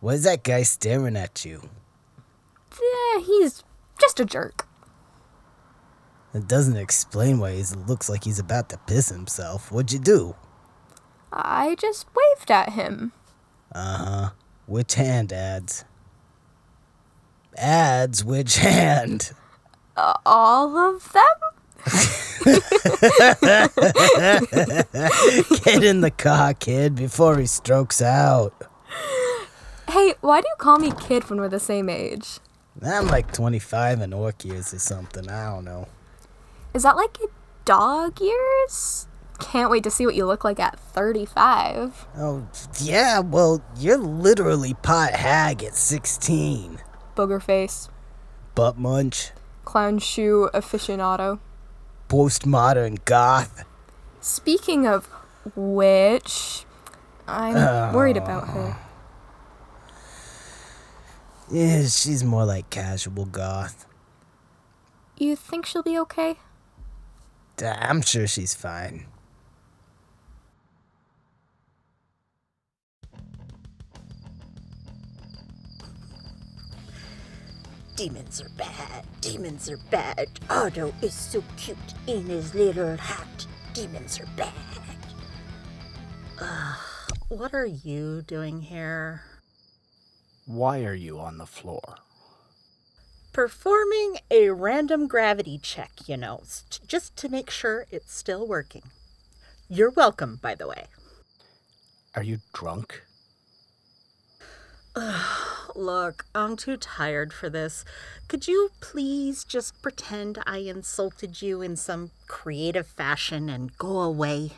Why 0.00 0.14
is 0.14 0.24
that 0.24 0.42
guy 0.42 0.62
staring 0.62 1.16
at 1.16 1.44
you? 1.44 1.68
Yeah, 2.72 3.20
he's 3.20 3.62
just 4.00 4.20
a 4.20 4.24
jerk. 4.24 4.66
It 6.32 6.48
doesn't 6.48 6.78
explain 6.78 7.40
why 7.40 7.52
he 7.52 7.62
looks 7.86 8.08
like 8.08 8.24
he's 8.24 8.38
about 8.38 8.70
to 8.70 8.78
piss 8.86 9.10
himself. 9.10 9.70
What'd 9.70 9.92
you 9.92 9.98
do? 9.98 10.34
I 11.30 11.74
just 11.78 12.06
waved 12.16 12.50
at 12.50 12.70
him. 12.70 13.12
Uh 13.70 13.98
huh. 13.98 14.30
Which 14.64 14.94
hand, 14.94 15.30
ads? 15.30 15.84
Ads, 17.58 18.24
which 18.24 18.56
hand? 18.56 19.32
All 20.24 20.78
of 20.78 21.12
them? 21.12 21.22
Get 25.64 25.84
in 25.84 26.00
the 26.00 26.12
car, 26.16 26.54
kid, 26.54 26.96
before 26.96 27.38
he 27.38 27.46
strokes 27.46 28.02
out. 28.02 28.52
Hey, 29.88 30.14
why 30.20 30.40
do 30.40 30.48
you 30.48 30.54
call 30.58 30.78
me 30.78 30.92
kid 30.92 31.30
when 31.30 31.40
we're 31.40 31.48
the 31.48 31.60
same 31.60 31.88
age? 31.88 32.40
I'm 32.82 33.06
like 33.06 33.32
25 33.32 34.00
in 34.00 34.12
orc 34.12 34.44
years 34.44 34.74
or 34.74 34.78
something. 34.78 35.30
I 35.30 35.54
don't 35.54 35.64
know. 35.64 35.88
Is 36.74 36.82
that 36.82 36.96
like 36.96 37.18
dog 37.64 38.20
years? 38.20 39.06
Can't 39.38 39.70
wait 39.70 39.84
to 39.84 39.90
see 39.90 40.06
what 40.06 40.14
you 40.14 40.26
look 40.26 40.44
like 40.44 40.58
at 40.58 40.78
35. 40.78 42.06
Oh, 42.16 42.48
yeah, 42.80 43.20
well, 43.20 43.62
you're 43.78 43.98
literally 43.98 44.74
pot 44.74 45.12
hag 45.12 45.62
at 45.62 45.74
16. 45.74 46.80
Booger 47.14 47.42
face, 47.42 47.88
Butt 48.54 48.78
munch, 48.78 49.32
clown 49.64 49.98
shoe 49.98 50.50
aficionado. 50.54 51.38
Postmodern 52.08 53.04
goth. 53.04 53.64
Speaking 54.20 54.86
of 54.86 55.08
which, 55.54 56.64
I'm 57.28 57.92
worried 57.94 58.16
about 58.16 58.48
her. 58.48 58.76
Ah. 58.76 58.82
Yeah, 61.50 61.82
she's 61.86 62.24
more 62.24 62.44
like 62.44 62.70
casual 62.70 63.26
goth. 63.26 63.86
You 65.16 65.36
think 65.36 65.64
she'll 65.64 65.82
be 65.82 65.98
okay? 65.98 66.36
I'm 67.62 68.02
sure 68.02 68.26
she's 68.26 68.54
fine. 68.54 69.06
Demons 77.96 78.42
are 78.42 78.50
bad. 78.58 79.06
Demons 79.22 79.70
are 79.70 79.78
bad. 79.90 80.28
Otto 80.50 80.92
is 81.00 81.14
so 81.14 81.42
cute 81.56 81.78
in 82.06 82.26
his 82.26 82.54
little 82.54 82.94
hat. 82.98 83.46
Demons 83.72 84.20
are 84.20 84.28
bad. 84.36 84.52
What 87.28 87.54
are 87.54 87.64
you 87.64 88.20
doing 88.20 88.60
here? 88.60 89.22
Why 90.44 90.84
are 90.84 90.94
you 90.94 91.18
on 91.18 91.38
the 91.38 91.46
floor? 91.46 91.96
Performing 93.32 94.18
a 94.30 94.50
random 94.50 95.06
gravity 95.08 95.58
check, 95.58 95.92
you 96.06 96.18
know, 96.18 96.42
just 96.86 97.16
to 97.16 97.30
make 97.30 97.48
sure 97.48 97.86
it's 97.90 98.14
still 98.14 98.46
working. 98.46 98.82
You're 99.70 99.90
welcome, 99.90 100.38
by 100.42 100.54
the 100.54 100.68
way. 100.68 100.84
Are 102.14 102.22
you 102.22 102.40
drunk? 102.52 103.04
Look, 105.76 106.24
I'm 106.34 106.56
too 106.56 106.76
tired 106.76 107.32
for 107.32 107.50
this. 107.50 107.84
Could 108.28 108.48
you 108.48 108.70
please 108.80 109.44
just 109.44 109.82
pretend 109.82 110.38
I 110.46 110.58
insulted 110.58 111.42
you 111.42 111.60
in 111.60 111.76
some 111.76 112.10
creative 112.26 112.86
fashion 112.86 113.50
and 113.50 113.76
go 113.76 114.00
away? 114.00 114.52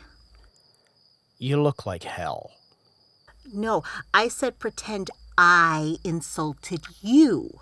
You 1.37 1.61
look 1.61 1.85
like 1.85 2.03
hell. 2.03 2.51
No, 3.53 3.83
I 4.13 4.27
said 4.27 4.59
pretend 4.59 5.09
I 5.37 5.97
insulted 6.03 6.83
you. 7.01 7.59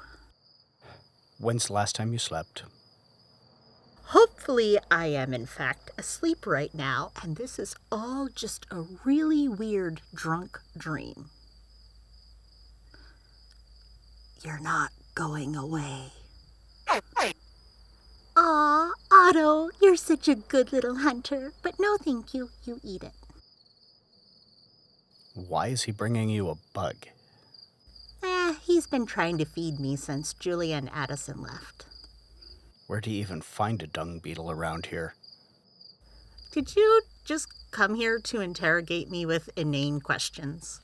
When's 1.40 1.68
the 1.68 1.74
last 1.74 1.96
time 1.96 2.14
you 2.14 2.20
slept? 2.20 2.64
Hopefully, 4.08 4.80
I 4.90 5.08
am 5.08 5.34
in 5.34 5.46
fact 5.46 5.92
asleep 5.98 6.48
right 6.48 6.74
now, 6.74 7.12
and 7.22 7.36
this 7.36 7.60
is 7.60 7.76
all 7.92 8.30
just 8.34 8.66
a 8.72 8.84
really 9.04 9.48
weird 9.48 10.02
drunk 10.14 10.60
dream. 10.78 11.30
You're 14.44 14.60
not 14.60 14.92
going 15.16 15.56
away. 15.56 16.12
Aw, 18.36 18.92
Otto, 19.12 19.70
you're 19.82 19.96
such 19.96 20.28
a 20.28 20.36
good 20.36 20.72
little 20.72 20.98
hunter. 20.98 21.54
But 21.64 21.80
no, 21.80 21.98
thank 21.98 22.34
you. 22.36 22.50
You 22.64 22.80
eat 22.84 23.04
it. 23.04 23.14
Why 25.34 25.68
is 25.68 25.84
he 25.84 25.92
bringing 25.92 26.30
you 26.30 26.50
a 26.50 26.56
bug? 26.74 26.96
Eh, 28.24 28.54
he's 28.62 28.86
been 28.86 29.06
trying 29.06 29.38
to 29.40 29.46
feed 29.46 29.80
me 29.80 29.96
since 29.96 30.34
Julia 30.34 30.76
and 30.76 30.90
Addison 30.94 31.42
left. 31.42 31.86
Where 32.88 33.02
do 33.02 33.10
you 33.10 33.20
even 33.22 33.42
find 33.42 33.82
a 33.82 33.88
dung 33.88 34.20
beetle 34.20 34.52
around 34.52 34.88
here? 34.88 35.16
Did 36.52 36.76
you 36.76 37.02
just 37.26 37.48
come 37.72 37.96
here 37.96 38.20
to 38.20 38.42
interrogate 38.42 39.10
me 39.10 39.26
with 39.26 39.50
inane 39.56 40.00
questions? 40.00 40.80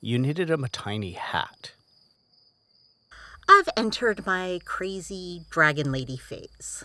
You 0.00 0.18
knitted 0.18 0.50
him 0.50 0.64
a 0.64 0.68
tiny 0.68 1.12
hat. 1.12 1.72
I've 3.48 3.68
entered 3.76 4.26
my 4.26 4.60
crazy 4.64 5.42
dragon 5.50 5.92
lady 5.92 6.16
phase. 6.16 6.84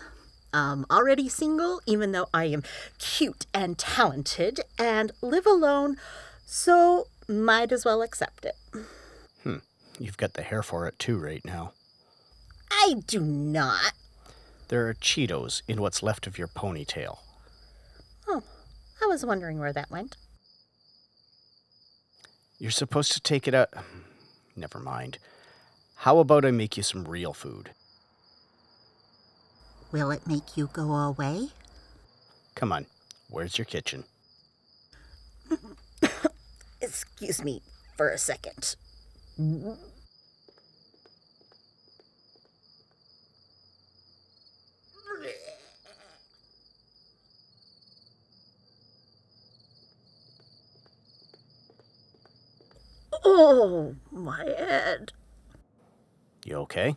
I'm 0.52 0.86
already 0.90 1.28
single, 1.28 1.80
even 1.86 2.12
though 2.12 2.28
I 2.32 2.44
am 2.44 2.62
cute 2.98 3.46
and 3.52 3.78
talented 3.78 4.60
and 4.78 5.12
live 5.20 5.46
alone, 5.46 5.96
so 6.46 7.08
might 7.28 7.72
as 7.72 7.84
well 7.84 8.02
accept 8.02 8.46
it. 8.46 8.56
Hmm. 9.42 9.56
You've 9.98 10.16
got 10.16 10.34
the 10.34 10.42
hair 10.42 10.62
for 10.62 10.86
it 10.86 10.98
too 10.98 11.18
right 11.18 11.44
now. 11.44 11.72
I 12.70 12.96
do 13.06 13.20
not. 13.20 13.92
There 14.68 14.88
are 14.88 14.94
Cheetos 14.94 15.62
in 15.68 15.80
what's 15.80 16.02
left 16.02 16.26
of 16.26 16.38
your 16.38 16.48
ponytail. 16.48 17.18
Oh, 18.26 18.42
I 19.02 19.06
was 19.06 19.24
wondering 19.24 19.58
where 19.58 19.72
that 19.72 19.90
went. 19.90 20.16
You're 22.58 22.70
supposed 22.70 23.12
to 23.12 23.20
take 23.20 23.46
it 23.46 23.54
out. 23.54 23.70
Never 24.56 24.78
mind. 24.78 25.18
How 26.02 26.18
about 26.20 26.44
I 26.44 26.52
make 26.52 26.76
you 26.76 26.84
some 26.84 27.04
real 27.04 27.32
food? 27.32 27.70
Will 29.90 30.12
it 30.12 30.28
make 30.28 30.56
you 30.56 30.70
go 30.72 30.92
away? 30.92 31.48
Come 32.54 32.70
on. 32.70 32.86
Where's 33.28 33.58
your 33.58 33.64
kitchen? 33.64 34.04
Excuse 36.80 37.42
me 37.42 37.62
for 37.96 38.10
a 38.10 38.18
second. 38.18 38.76
Oh, 53.30 53.94
my 54.10 54.44
head. 54.44 55.12
You 56.48 56.56
okay? 56.60 56.96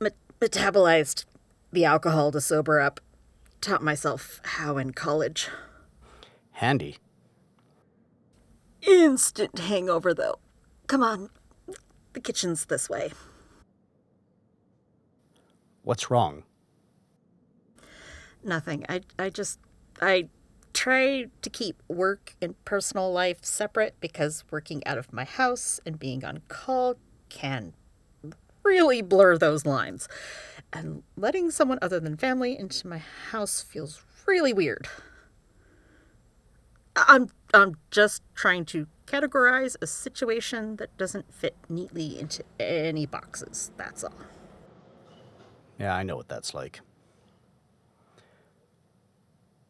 Met- 0.00 0.16
metabolized 0.40 1.26
the 1.70 1.84
alcohol 1.84 2.32
to 2.32 2.40
sober 2.40 2.80
up. 2.80 2.98
Taught 3.60 3.84
myself 3.84 4.40
how 4.42 4.78
in 4.78 4.92
college. 4.94 5.48
Handy. 6.54 6.96
Instant 8.80 9.60
hangover, 9.60 10.12
though. 10.12 10.40
Come 10.88 11.04
on. 11.04 11.30
The 12.14 12.20
kitchen's 12.20 12.64
this 12.64 12.90
way. 12.90 13.12
What's 15.84 16.10
wrong? 16.10 16.42
Nothing. 18.42 18.84
I, 18.88 19.02
I 19.20 19.30
just. 19.30 19.60
I 20.00 20.30
try 20.72 21.26
to 21.42 21.50
keep 21.50 21.80
work 21.86 22.34
and 22.42 22.56
personal 22.64 23.12
life 23.12 23.44
separate 23.44 23.94
because 24.00 24.42
working 24.50 24.84
out 24.84 24.98
of 24.98 25.12
my 25.12 25.22
house 25.22 25.78
and 25.86 25.96
being 25.96 26.24
on 26.24 26.40
call 26.48 26.96
can 27.32 27.72
really 28.62 29.02
blur 29.02 29.36
those 29.38 29.66
lines. 29.66 30.08
And 30.72 31.02
letting 31.16 31.50
someone 31.50 31.78
other 31.82 32.00
than 32.00 32.16
family 32.16 32.58
into 32.58 32.86
my 32.86 33.02
house 33.30 33.62
feels 33.62 34.02
really 34.26 34.52
weird. 34.52 34.88
I'm 36.94 37.28
I'm 37.54 37.76
just 37.90 38.22
trying 38.34 38.64
to 38.66 38.86
categorize 39.06 39.76
a 39.82 39.86
situation 39.86 40.76
that 40.76 40.96
doesn't 40.96 41.32
fit 41.32 41.56
neatly 41.68 42.18
into 42.18 42.44
any 42.60 43.06
boxes. 43.06 43.70
That's 43.76 44.04
all. 44.04 44.14
Yeah, 45.78 45.94
I 45.94 46.02
know 46.02 46.16
what 46.16 46.28
that's 46.28 46.54
like. 46.54 46.80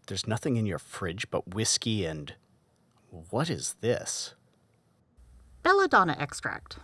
There's 0.09 0.27
nothing 0.27 0.57
in 0.57 0.66
your 0.66 0.79
fridge 0.79 1.31
but 1.31 1.55
whiskey 1.55 2.05
and. 2.05 2.35
What 3.31 3.51
is 3.51 3.77
this? 3.83 4.35
Belladonna 5.62 6.16
extract. 6.18 6.79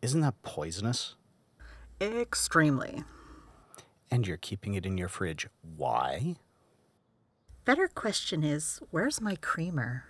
Isn't 0.00 0.20
that 0.20 0.42
poisonous? 0.42 1.14
Extremely. 2.00 3.02
And 4.10 4.26
you're 4.26 4.36
keeping 4.36 4.74
it 4.74 4.86
in 4.86 4.96
your 4.96 5.08
fridge. 5.08 5.48
Why? 5.76 6.36
Better 7.64 7.88
question 7.88 8.44
is, 8.44 8.80
where's 8.90 9.20
my 9.20 9.36
creamer? 9.36 10.04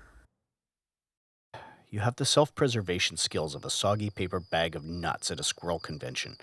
You 1.90 2.00
have 2.00 2.16
the 2.16 2.26
self 2.26 2.54
preservation 2.54 3.16
skills 3.16 3.54
of 3.54 3.64
a 3.64 3.70
soggy 3.70 4.10
paper 4.10 4.40
bag 4.40 4.76
of 4.76 4.84
nuts 4.84 5.30
at 5.30 5.40
a 5.40 5.44
squirrel 5.44 5.78
convention. 5.78 6.36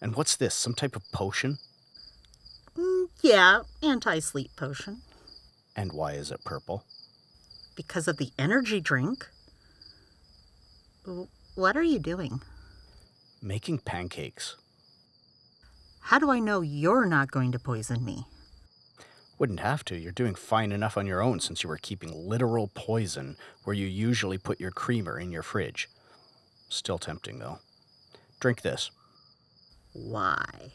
And 0.00 0.14
what's 0.14 0.36
this? 0.36 0.54
Some 0.54 0.74
type 0.74 0.94
of 0.94 1.02
potion? 1.12 1.58
Mm, 2.76 3.08
yeah, 3.20 3.62
anti 3.82 4.20
sleep 4.20 4.52
potion. 4.56 5.02
And 5.74 5.92
why 5.92 6.12
is 6.12 6.30
it 6.30 6.44
purple? 6.44 6.84
Because 7.74 8.06
of 8.06 8.18
the 8.18 8.30
energy 8.38 8.80
drink. 8.80 9.28
What 11.56 11.76
are 11.76 11.82
you 11.82 11.98
doing? 11.98 12.40
Making 13.46 13.80
pancakes. 13.80 14.56
How 16.00 16.18
do 16.18 16.30
I 16.30 16.38
know 16.38 16.62
you're 16.62 17.04
not 17.04 17.30
going 17.30 17.52
to 17.52 17.58
poison 17.58 18.02
me? 18.02 18.24
Wouldn't 19.38 19.60
have 19.60 19.84
to. 19.84 19.98
You're 19.98 20.12
doing 20.12 20.34
fine 20.34 20.72
enough 20.72 20.96
on 20.96 21.06
your 21.06 21.20
own 21.20 21.40
since 21.40 21.62
you 21.62 21.68
were 21.68 21.76
keeping 21.76 22.26
literal 22.26 22.70
poison 22.72 23.36
where 23.64 23.76
you 23.76 23.86
usually 23.86 24.38
put 24.38 24.60
your 24.60 24.70
creamer 24.70 25.18
in 25.20 25.30
your 25.30 25.42
fridge. 25.42 25.90
Still 26.70 26.96
tempting, 26.96 27.38
though. 27.38 27.58
Drink 28.40 28.62
this. 28.62 28.90
Why? 29.92 30.72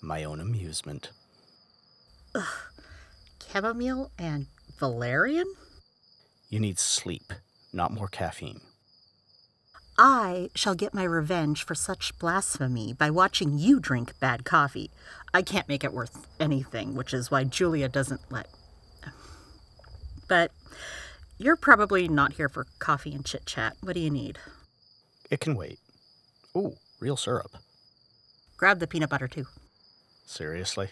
My 0.00 0.22
own 0.22 0.38
amusement. 0.38 1.10
Chamomile 3.50 4.12
and 4.16 4.46
valerian? 4.78 5.52
You 6.48 6.60
need 6.60 6.78
sleep, 6.78 7.32
not 7.72 7.90
more 7.90 8.06
caffeine. 8.06 8.60
I 9.98 10.50
shall 10.54 10.74
get 10.74 10.92
my 10.92 11.04
revenge 11.04 11.64
for 11.64 11.74
such 11.74 12.18
blasphemy 12.18 12.92
by 12.92 13.10
watching 13.10 13.58
you 13.58 13.80
drink 13.80 14.18
bad 14.20 14.44
coffee. 14.44 14.90
I 15.32 15.40
can't 15.40 15.68
make 15.68 15.84
it 15.84 15.94
worth 15.94 16.26
anything, 16.38 16.94
which 16.94 17.14
is 17.14 17.30
why 17.30 17.44
Julia 17.44 17.88
doesn't 17.88 18.20
let. 18.30 18.48
But 20.28 20.50
you're 21.38 21.56
probably 21.56 22.08
not 22.08 22.32
here 22.32 22.48
for 22.48 22.66
coffee 22.78 23.14
and 23.14 23.24
chit 23.24 23.46
chat. 23.46 23.76
What 23.80 23.94
do 23.94 24.00
you 24.00 24.10
need? 24.10 24.38
It 25.30 25.38
can 25.38 25.54
wait. 25.54 25.78
Ooh, 26.56 26.74
real 26.98 27.16
syrup. 27.16 27.52
Grab 28.56 28.80
the 28.80 28.86
peanut 28.86 29.10
butter 29.10 29.28
too. 29.28 29.46
Seriously? 30.24 30.88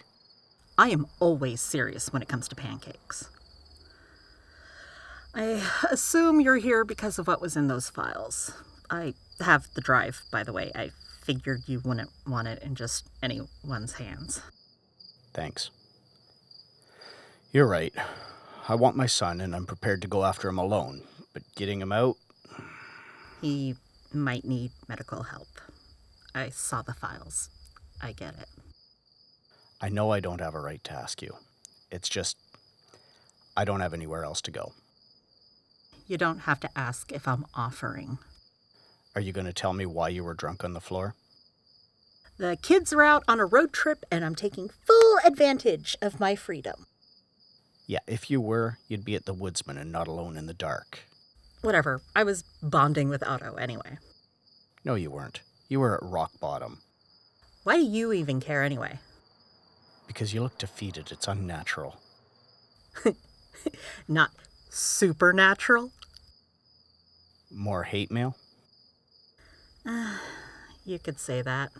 I 0.77 0.89
am 0.89 1.07
always 1.19 1.61
serious 1.61 2.13
when 2.13 2.21
it 2.21 2.27
comes 2.27 2.47
to 2.47 2.55
pancakes. 2.55 3.29
I 5.33 5.61
assume 5.91 6.39
you're 6.39 6.55
here 6.57 6.85
because 6.85 7.19
of 7.19 7.27
what 7.27 7.41
was 7.41 7.57
in 7.57 7.67
those 7.67 7.89
files. 7.89 8.53
I 8.89 9.13
have 9.39 9.67
the 9.73 9.81
drive, 9.81 10.21
by 10.31 10.43
the 10.43 10.53
way. 10.53 10.71
I 10.75 10.91
figured 11.23 11.63
you 11.67 11.81
wouldn't 11.83 12.11
want 12.27 12.47
it 12.47 12.61
in 12.63 12.75
just 12.75 13.09
anyone's 13.21 13.93
hands. 13.93 14.41
Thanks. 15.33 15.69
You're 17.51 17.67
right. 17.67 17.93
I 18.67 18.75
want 18.75 18.95
my 18.95 19.05
son, 19.05 19.41
and 19.41 19.55
I'm 19.55 19.65
prepared 19.65 20.01
to 20.01 20.07
go 20.07 20.23
after 20.23 20.49
him 20.49 20.57
alone. 20.57 21.01
But 21.33 21.43
getting 21.55 21.81
him 21.81 21.91
out, 21.91 22.15
He 23.41 23.75
might 24.13 24.45
need 24.45 24.71
medical 24.87 25.23
help. 25.23 25.47
I 26.33 26.49
saw 26.49 26.81
the 26.81 26.93
files. 26.93 27.49
I 28.01 28.11
get 28.11 28.35
it. 28.35 28.49
I 29.81 29.89
know 29.89 30.11
I 30.11 30.19
don't 30.19 30.41
have 30.41 30.55
a 30.55 30.59
right 30.59 30.83
to 30.85 30.93
ask 30.93 31.21
you. 31.21 31.35
It's 31.91 32.09
just, 32.09 32.37
I 33.55 33.65
don't 33.65 33.81
have 33.81 33.93
anywhere 33.93 34.23
else 34.23 34.41
to 34.41 34.51
go. 34.51 34.71
You 36.07 36.17
don't 36.17 36.39
have 36.39 36.59
to 36.61 36.69
ask 36.77 37.11
if 37.11 37.27
I'm 37.27 37.45
offering. 37.55 38.17
Are 39.15 39.21
you 39.21 39.31
going 39.31 39.47
to 39.47 39.53
tell 39.53 39.71
me 39.71 39.85
why 39.85 40.09
you 40.09 40.23
were 40.23 40.33
drunk 40.33 40.63
on 40.63 40.73
the 40.73 40.81
floor? 40.81 41.15
The 42.37 42.57
kids 42.61 42.91
are 42.91 43.01
out 43.01 43.23
on 43.29 43.39
a 43.39 43.45
road 43.45 43.71
trip, 43.71 44.03
and 44.11 44.25
I'm 44.25 44.35
taking 44.35 44.69
full 44.69 45.17
advantage 45.25 45.95
of 46.01 46.19
my 46.19 46.35
freedom. 46.35 46.85
Yeah, 47.87 47.99
if 48.07 48.29
you 48.29 48.41
were, 48.41 48.77
you'd 48.89 49.05
be 49.05 49.15
at 49.15 49.25
the 49.25 49.33
woodsman 49.33 49.77
and 49.77 49.89
not 49.91 50.07
alone 50.07 50.35
in 50.35 50.47
the 50.47 50.53
dark. 50.53 50.99
Whatever. 51.61 52.01
I 52.13 52.23
was 52.23 52.43
bonding 52.61 53.07
with 53.07 53.25
Otto 53.25 53.55
anyway. 53.55 53.99
No, 54.83 54.95
you 54.95 55.09
weren't. 55.09 55.41
You 55.69 55.79
were 55.79 55.95
at 55.95 56.09
rock 56.09 56.31
bottom. 56.41 56.81
Why 57.63 57.77
do 57.77 57.83
you 57.83 58.11
even 58.11 58.41
care 58.41 58.63
anyway? 58.63 58.99
Because 60.07 60.33
you 60.33 60.41
look 60.43 60.57
defeated. 60.57 61.11
It's 61.11 61.27
unnatural. 61.27 61.95
Not 64.07 64.31
supernatural? 64.69 65.91
More 67.49 67.83
hate 67.83 68.11
mail? 68.11 68.35
You 70.87 70.99
could 70.99 71.19
say 71.19 71.41
that. 71.41 71.71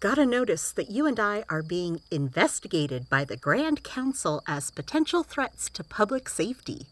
Gotta 0.00 0.26
notice 0.26 0.72
that 0.72 0.90
you 0.90 1.06
and 1.06 1.20
I 1.20 1.44
are 1.48 1.62
being 1.62 2.00
investigated 2.10 3.08
by 3.08 3.24
the 3.24 3.36
Grand 3.36 3.84
Council 3.84 4.42
as 4.48 4.72
potential 4.72 5.22
threats 5.22 5.70
to 5.70 5.84
public 5.84 6.28
safety. 6.28 6.86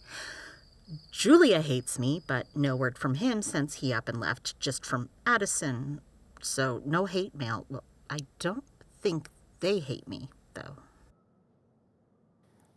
Julia 1.10 1.60
hates 1.60 1.98
me, 1.98 2.22
but 2.26 2.46
no 2.54 2.76
word 2.76 2.98
from 2.98 3.16
him 3.16 3.42
since 3.42 3.74
he 3.74 3.92
up 3.92 4.08
and 4.08 4.20
left, 4.20 4.58
just 4.60 4.86
from 4.86 5.08
Addison. 5.26 6.00
So 6.40 6.82
no 6.84 7.06
hate 7.06 7.34
mail. 7.34 7.66
Well, 7.68 7.84
I 8.08 8.18
don't 8.38 8.64
think 9.00 9.28
they 9.60 9.80
hate 9.80 10.06
me, 10.06 10.28
though. 10.54 10.76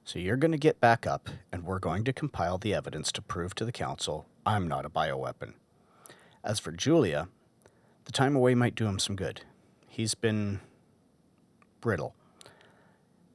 So 0.04 0.20
you're 0.20 0.36
going 0.36 0.52
to 0.52 0.58
get 0.58 0.82
back 0.82 1.06
up, 1.06 1.30
and 1.52 1.64
we're 1.64 1.80
going 1.80 2.04
to 2.06 2.14
compile 2.14 2.58
the 2.58 2.74
evidence 2.74 3.12
to 3.14 3.22
prove 3.22 3.54
to 3.56 3.66
the 3.66 3.72
council 3.72 4.26
I'm 4.46 4.68
not 4.68 4.86
a 4.86 4.90
bioweapon. 4.90 5.54
As 6.44 6.60
for 6.60 6.72
Julia, 6.72 7.28
the 8.06 8.12
time 8.12 8.36
away 8.36 8.56
might 8.56 8.76
do 8.76 8.88
him 8.88 9.00
some 9.00 9.16
good. 9.16 9.42
He's 9.88 10.16
been 10.16 10.60
brittle. 11.82 12.16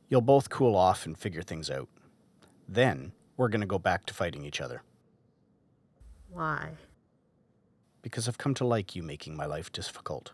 You'll 0.08 0.20
both 0.20 0.50
cool 0.50 0.76
off 0.76 1.06
and 1.06 1.16
figure 1.16 1.42
things 1.42 1.70
out. 1.70 1.88
Then 2.68 3.12
we're 3.36 3.48
going 3.48 3.60
to 3.60 3.66
go 3.66 3.78
back 3.78 4.06
to 4.06 4.14
fighting 4.14 4.44
each 4.44 4.60
other 4.60 4.82
Why? 6.30 6.70
because 8.02 8.28
I've 8.28 8.38
come 8.38 8.54
to 8.54 8.64
like 8.64 8.94
you 8.96 9.02
making 9.02 9.36
my 9.36 9.46
life 9.46 9.70
difficult. 9.72 10.32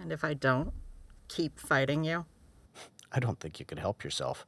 And 0.00 0.12
if 0.12 0.24
I 0.24 0.34
don't, 0.34 0.72
keep 1.28 1.58
fighting 1.58 2.04
you? 2.04 2.24
I 3.12 3.20
don't 3.20 3.38
think 3.38 3.60
you 3.60 3.66
could 3.66 3.78
help 3.78 4.02
yourself. 4.02 4.46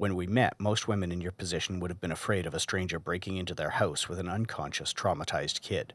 When 0.00 0.16
we 0.16 0.26
met, 0.26 0.58
most 0.58 0.88
women 0.88 1.12
in 1.12 1.20
your 1.20 1.30
position 1.30 1.78
would 1.78 1.90
have 1.90 2.00
been 2.00 2.10
afraid 2.10 2.46
of 2.46 2.54
a 2.54 2.58
stranger 2.58 2.98
breaking 2.98 3.36
into 3.36 3.54
their 3.54 3.68
house 3.68 4.08
with 4.08 4.18
an 4.18 4.30
unconscious, 4.30 4.94
traumatized 4.94 5.60
kid. 5.60 5.92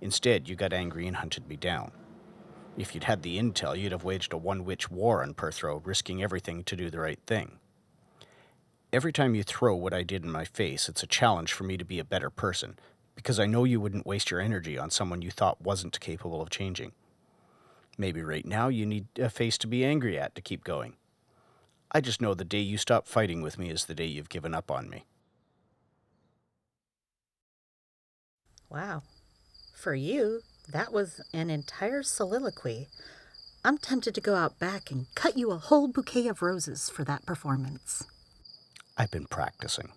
Instead, 0.00 0.48
you 0.48 0.54
got 0.54 0.72
angry 0.72 1.08
and 1.08 1.16
hunted 1.16 1.48
me 1.48 1.56
down. 1.56 1.90
If 2.76 2.94
you'd 2.94 3.02
had 3.02 3.22
the 3.22 3.38
intel, 3.38 3.76
you'd 3.76 3.90
have 3.90 4.04
waged 4.04 4.32
a 4.32 4.36
one 4.36 4.64
witch 4.64 4.92
war 4.92 5.24
on 5.24 5.34
Perthrow, 5.34 5.84
risking 5.84 6.22
everything 6.22 6.62
to 6.62 6.76
do 6.76 6.88
the 6.88 7.00
right 7.00 7.18
thing. 7.26 7.58
Every 8.92 9.12
time 9.12 9.34
you 9.34 9.42
throw 9.42 9.74
what 9.74 9.92
I 9.92 10.04
did 10.04 10.22
in 10.22 10.30
my 10.30 10.44
face, 10.44 10.88
it's 10.88 11.02
a 11.02 11.08
challenge 11.08 11.52
for 11.52 11.64
me 11.64 11.76
to 11.76 11.84
be 11.84 11.98
a 11.98 12.04
better 12.04 12.30
person, 12.30 12.78
because 13.16 13.40
I 13.40 13.46
know 13.46 13.64
you 13.64 13.80
wouldn't 13.80 14.06
waste 14.06 14.30
your 14.30 14.38
energy 14.38 14.78
on 14.78 14.90
someone 14.90 15.20
you 15.20 15.32
thought 15.32 15.60
wasn't 15.60 15.98
capable 15.98 16.40
of 16.40 16.50
changing. 16.50 16.92
Maybe 17.98 18.22
right 18.22 18.46
now 18.46 18.68
you 18.68 18.86
need 18.86 19.06
a 19.18 19.28
face 19.28 19.58
to 19.58 19.66
be 19.66 19.84
angry 19.84 20.16
at 20.16 20.36
to 20.36 20.40
keep 20.40 20.62
going. 20.62 20.94
I 21.94 22.00
just 22.00 22.22
know 22.22 22.32
the 22.32 22.44
day 22.44 22.60
you 22.60 22.78
stop 22.78 23.06
fighting 23.06 23.42
with 23.42 23.58
me 23.58 23.68
is 23.68 23.84
the 23.84 23.94
day 23.94 24.06
you've 24.06 24.30
given 24.30 24.54
up 24.54 24.70
on 24.70 24.88
me. 24.88 25.04
Wow. 28.70 29.02
For 29.76 29.94
you, 29.94 30.40
that 30.72 30.92
was 30.92 31.20
an 31.34 31.50
entire 31.50 32.02
soliloquy. 32.02 32.88
I'm 33.62 33.76
tempted 33.76 34.14
to 34.14 34.20
go 34.22 34.34
out 34.34 34.58
back 34.58 34.90
and 34.90 35.06
cut 35.14 35.36
you 35.36 35.50
a 35.50 35.58
whole 35.58 35.86
bouquet 35.86 36.28
of 36.28 36.40
roses 36.40 36.88
for 36.88 37.04
that 37.04 37.26
performance. 37.26 38.04
I've 38.96 39.10
been 39.10 39.26
practicing. 39.26 39.90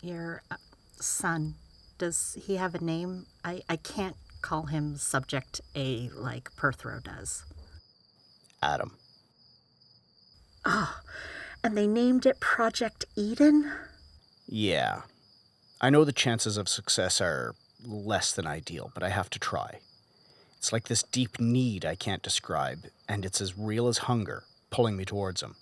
Your 0.00 0.42
uh, 0.50 0.56
son, 1.00 1.54
does 1.98 2.38
he 2.40 2.56
have 2.56 2.76
a 2.76 2.84
name? 2.84 3.26
I, 3.44 3.62
I 3.68 3.76
can't 3.76 4.16
call 4.40 4.66
him 4.66 4.96
Subject 4.96 5.60
A 5.74 6.10
like 6.14 6.54
Perthrow 6.56 7.02
does. 7.02 7.44
Adam. 8.62 8.96
Oh, 10.64 11.00
and 11.64 11.76
they 11.76 11.86
named 11.86 12.26
it 12.26 12.40
Project 12.40 13.04
Eden? 13.16 13.70
Yeah. 14.46 15.02
I 15.80 15.90
know 15.90 16.04
the 16.04 16.12
chances 16.12 16.56
of 16.56 16.68
success 16.68 17.20
are 17.20 17.54
less 17.84 18.32
than 18.32 18.46
ideal, 18.46 18.92
but 18.94 19.02
I 19.02 19.08
have 19.08 19.28
to 19.30 19.38
try. 19.38 19.80
It's 20.58 20.72
like 20.72 20.86
this 20.86 21.02
deep 21.02 21.40
need 21.40 21.84
I 21.84 21.96
can't 21.96 22.22
describe, 22.22 22.84
and 23.08 23.24
it's 23.24 23.40
as 23.40 23.58
real 23.58 23.88
as 23.88 23.98
hunger, 23.98 24.44
pulling 24.70 24.96
me 24.96 25.04
towards 25.04 25.42
him. 25.42 25.56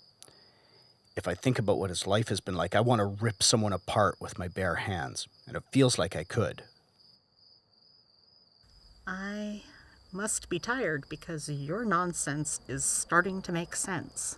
If 1.17 1.27
I 1.27 1.33
think 1.33 1.57
about 1.57 1.79
what 1.79 1.89
his 1.89 2.05
life 2.05 2.29
has 2.29 2.39
been 2.39 2.55
like, 2.55 2.75
I 2.75 2.81
want 2.81 2.99
to 2.99 3.05
rip 3.05 3.41
someone 3.41 3.73
apart 3.73 4.17
with 4.19 4.37
my 4.37 4.47
bare 4.47 4.75
hands, 4.75 5.27
and 5.47 5.57
it 5.57 5.63
feels 5.71 5.97
like 5.97 6.15
I 6.15 6.23
could. 6.23 6.63
I 9.07 9.63
must 10.13 10.49
be 10.49 10.59
tired 10.59 11.05
because 11.09 11.49
your 11.49 11.85
nonsense 11.85 12.59
is 12.67 12.83
starting 12.83 13.41
to 13.41 13.51
make 13.51 13.75
sense. 13.75 14.37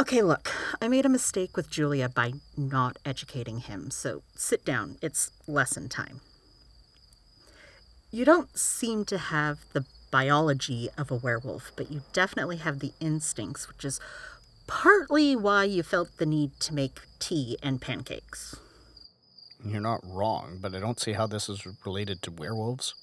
Okay, 0.00 0.22
look, 0.22 0.50
I 0.80 0.88
made 0.88 1.04
a 1.04 1.10
mistake 1.10 1.56
with 1.56 1.70
Julia 1.70 2.08
by 2.08 2.32
not 2.56 2.96
educating 3.04 3.58
him, 3.58 3.90
so 3.90 4.22
sit 4.34 4.64
down. 4.64 4.96
It's 5.02 5.30
lesson 5.46 5.90
time. 5.90 6.20
You 8.10 8.24
don't 8.24 8.58
seem 8.58 9.04
to 9.04 9.18
have 9.18 9.58
the 9.74 9.84
biology 10.10 10.88
of 10.96 11.10
a 11.10 11.16
werewolf, 11.16 11.72
but 11.76 11.92
you 11.92 12.00
definitely 12.12 12.56
have 12.56 12.80
the 12.80 12.92
instincts, 12.98 13.68
which 13.68 13.84
is 13.84 14.00
partly 14.66 15.36
why 15.36 15.64
you 15.64 15.82
felt 15.82 16.16
the 16.16 16.26
need 16.26 16.58
to 16.60 16.74
make 16.74 17.00
tea 17.18 17.58
and 17.62 17.80
pancakes. 17.80 18.56
You're 19.64 19.80
not 19.80 20.00
wrong, 20.04 20.58
but 20.60 20.74
I 20.74 20.80
don't 20.80 21.00
see 21.00 21.12
how 21.12 21.26
this 21.26 21.48
is 21.48 21.66
related 21.84 22.22
to 22.22 22.30
werewolves. 22.30 22.94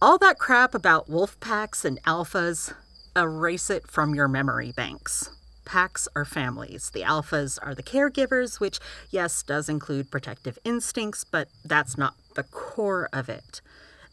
All 0.00 0.18
that 0.18 0.38
crap 0.38 0.74
about 0.74 1.08
wolf 1.08 1.38
packs 1.40 1.84
and 1.84 2.02
alphas, 2.02 2.74
erase 3.16 3.70
it 3.70 3.86
from 3.86 4.14
your 4.14 4.28
memory 4.28 4.72
banks. 4.72 5.30
Packs 5.64 6.08
are 6.16 6.24
families. 6.24 6.90
The 6.90 7.02
alphas 7.02 7.58
are 7.62 7.74
the 7.74 7.84
caregivers, 7.84 8.58
which, 8.58 8.80
yes, 9.10 9.42
does 9.42 9.68
include 9.68 10.10
protective 10.10 10.58
instincts, 10.64 11.24
but 11.24 11.48
that's 11.64 11.96
not 11.96 12.14
the 12.34 12.42
core 12.42 13.08
of 13.12 13.28
it. 13.28 13.60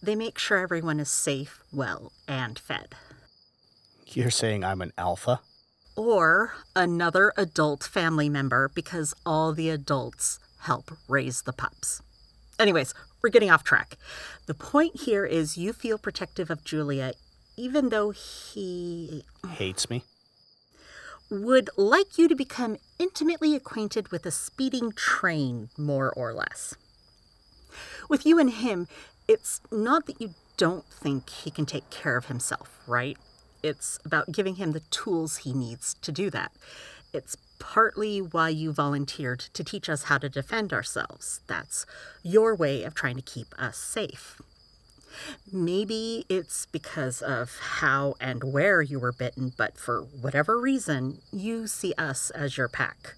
They 0.02 0.16
make 0.16 0.38
sure 0.38 0.60
everyone 0.60 1.00
is 1.00 1.10
safe, 1.10 1.64
well, 1.74 2.12
and 2.28 2.58
fed. 2.58 2.96
You're 4.06 4.30
saying 4.30 4.64
I'm 4.64 4.82
an 4.82 4.94
alpha? 4.98 5.42
Or 5.96 6.54
another 6.76 7.34
adult 7.36 7.84
family 7.84 8.30
member 8.30 8.70
because 8.74 9.14
all 9.26 9.54
the 9.54 9.70
adults 9.70 10.40
help 10.60 10.92
raise 11.08 11.44
the 11.44 11.54
pups. 11.54 12.02
Anyways, 12.60 12.94
we're 13.22 13.30
getting 13.30 13.50
off 13.50 13.64
track. 13.64 13.98
The 14.46 14.54
point 14.54 15.02
here 15.02 15.26
is 15.26 15.58
you 15.58 15.74
feel 15.74 15.98
protective 15.98 16.50
of 16.50 16.64
Julia, 16.64 17.14
even 17.58 17.90
though 17.90 18.12
he 18.12 19.24
Hates 19.48 19.90
me? 19.90 20.04
would 21.30 21.70
like 21.78 22.18
you 22.18 22.28
to 22.28 22.36
become 22.36 22.78
intimately 22.98 23.56
acquainted 23.56 24.12
with 24.12 24.26
a 24.26 24.32
speeding 24.32 24.92
train, 24.92 25.70
more 25.78 26.12
or 26.12 26.34
less. 26.34 26.76
With 28.10 28.26
you 28.26 28.40
and 28.40 28.50
him, 28.50 28.88
it's 29.28 29.62
not 29.72 30.08
that 30.08 30.20
you 30.20 30.34
don't 30.58 30.86
think 30.86 31.30
he 31.30 31.52
can 31.52 31.66
take 31.66 31.90
care 31.90 32.18
of 32.18 32.26
himself, 32.26 32.82
right? 32.88 33.18
It's 33.62 34.00
about 34.04 34.32
giving 34.32 34.56
him 34.56 34.72
the 34.72 34.80
tools 34.92 35.38
he 35.38 35.54
needs 35.54 35.94
to 36.02 36.12
do 36.12 36.30
that. 36.32 36.52
It's 37.14 37.38
partly 37.60 38.20
why 38.20 38.50
you 38.50 38.72
volunteered 38.72 39.40
to 39.40 39.64
teach 39.64 39.90
us 39.90 40.04
how 40.04 40.18
to 40.18 40.30
defend 40.30 40.74
ourselves. 40.74 41.42
That's 41.48 41.86
your 42.24 42.56
way 42.56 42.84
of 42.84 42.96
trying 42.96 43.18
to 43.18 43.22
keep 43.22 43.48
us 43.58 43.78
safe. 43.78 44.42
Maybe 45.52 46.26
it's 46.30 46.66
because 46.68 47.22
of 47.22 47.58
how 47.60 48.16
and 48.20 48.44
where 48.44 48.82
you 48.82 49.00
were 49.00 49.12
bitten, 49.12 49.54
but 49.58 49.78
for 49.78 50.02
whatever 50.02 50.60
reason, 50.60 51.22
you 51.32 51.68
see 51.68 51.94
us 51.98 52.30
as 52.32 52.58
your 52.58 52.68
pack. 52.68 53.16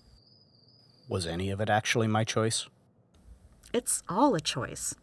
Was 1.08 1.28
any 1.28 1.50
of 1.50 1.60
it 1.60 1.70
actually 1.70 2.08
my 2.08 2.24
choice? 2.24 2.68
It's 3.74 4.04
all 4.10 4.36
a 4.36 4.40
choice. 4.40 4.96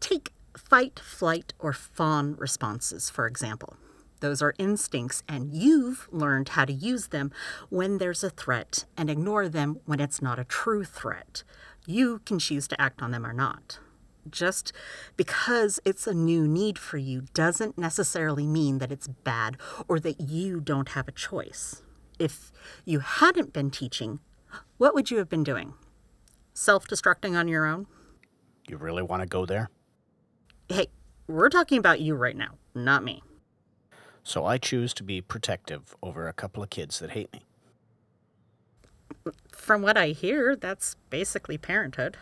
Take 0.00 0.32
fight, 0.56 0.98
flight, 0.98 1.52
or 1.58 1.72
fawn 1.72 2.36
responses, 2.36 3.10
for 3.10 3.26
example. 3.26 3.76
Those 4.20 4.42
are 4.42 4.54
instincts, 4.58 5.22
and 5.28 5.54
you've 5.54 6.08
learned 6.10 6.50
how 6.50 6.64
to 6.64 6.72
use 6.72 7.08
them 7.08 7.30
when 7.68 7.98
there's 7.98 8.24
a 8.24 8.30
threat 8.30 8.84
and 8.96 9.08
ignore 9.08 9.48
them 9.48 9.80
when 9.84 10.00
it's 10.00 10.20
not 10.20 10.38
a 10.38 10.44
true 10.44 10.84
threat. 10.84 11.44
You 11.86 12.20
can 12.24 12.38
choose 12.38 12.66
to 12.68 12.80
act 12.80 13.00
on 13.00 13.12
them 13.12 13.24
or 13.24 13.32
not. 13.32 13.78
Just 14.28 14.72
because 15.16 15.80
it's 15.84 16.06
a 16.06 16.12
new 16.12 16.46
need 16.46 16.78
for 16.78 16.98
you 16.98 17.22
doesn't 17.32 17.78
necessarily 17.78 18.46
mean 18.46 18.78
that 18.78 18.92
it's 18.92 19.08
bad 19.08 19.56
or 19.86 19.98
that 20.00 20.20
you 20.20 20.60
don't 20.60 20.90
have 20.90 21.08
a 21.08 21.12
choice. 21.12 21.82
If 22.18 22.52
you 22.84 22.98
hadn't 22.98 23.52
been 23.52 23.70
teaching, 23.70 24.20
what 24.76 24.94
would 24.94 25.10
you 25.10 25.18
have 25.18 25.28
been 25.28 25.44
doing? 25.44 25.74
Self 26.52 26.86
destructing 26.86 27.38
on 27.38 27.48
your 27.48 27.64
own? 27.64 27.86
You 28.68 28.76
really 28.76 29.02
want 29.02 29.22
to 29.22 29.28
go 29.28 29.46
there? 29.46 29.70
Hey, 30.68 30.88
we're 31.26 31.48
talking 31.48 31.78
about 31.78 32.00
you 32.00 32.14
right 32.14 32.36
now, 32.36 32.58
not 32.74 33.02
me. 33.02 33.22
So 34.28 34.44
I 34.44 34.58
choose 34.58 34.92
to 34.92 35.02
be 35.02 35.22
protective 35.22 35.96
over 36.02 36.28
a 36.28 36.34
couple 36.34 36.62
of 36.62 36.68
kids 36.68 36.98
that 36.98 37.12
hate 37.12 37.32
me. 37.32 37.46
From 39.52 39.80
what 39.80 39.96
I 39.96 40.08
hear, 40.08 40.54
that's 40.54 40.96
basically 41.08 41.56
parenthood. 41.56 42.18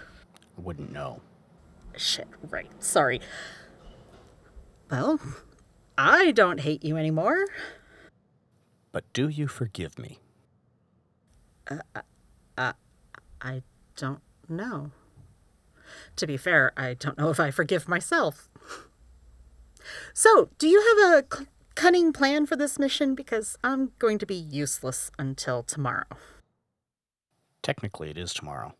I 0.57 0.61
wouldn't 0.61 0.93
know. 0.93 1.21
Shit, 1.97 2.29
right. 2.49 2.71
Sorry. 2.79 3.21
Well, 4.89 5.19
I 5.99 6.31
don't 6.31 6.61
hate 6.61 6.85
you 6.85 6.97
anymore. 6.97 7.45
But 8.93 9.13
do 9.13 9.27
you 9.27 9.49
forgive 9.49 9.99
me? 9.99 10.21
Uh, 11.69 11.79
uh, 11.97 12.03
uh, 12.57 12.73
I 13.43 13.65
don't 13.97 14.23
know. 14.49 14.93
To 16.15 16.27
be 16.29 16.37
fair, 16.37 16.71
I 16.77 16.95
don't 16.95 17.19
know 17.19 17.31
if 17.31 17.41
I 17.41 17.51
forgive 17.51 17.89
myself. 17.89 18.49
So, 20.15 20.51
do 20.59 20.69
you 20.69 20.81
have 20.81 21.25
a 21.25 21.47
cunning 21.77 22.13
plan 22.13 22.47
for 22.47 22.57
this 22.57 22.79
mission? 22.79 23.15
Because 23.15 23.57
I'm 23.63 23.93
going 23.99 24.19
to 24.19 24.27
be 24.27 24.35
useless 24.35 25.13
until 25.19 25.63
tomorrow. 25.63 26.07
Technically, 27.63 28.11
it 28.11 28.19
is 28.19 28.33
tomorrow. 28.33 28.75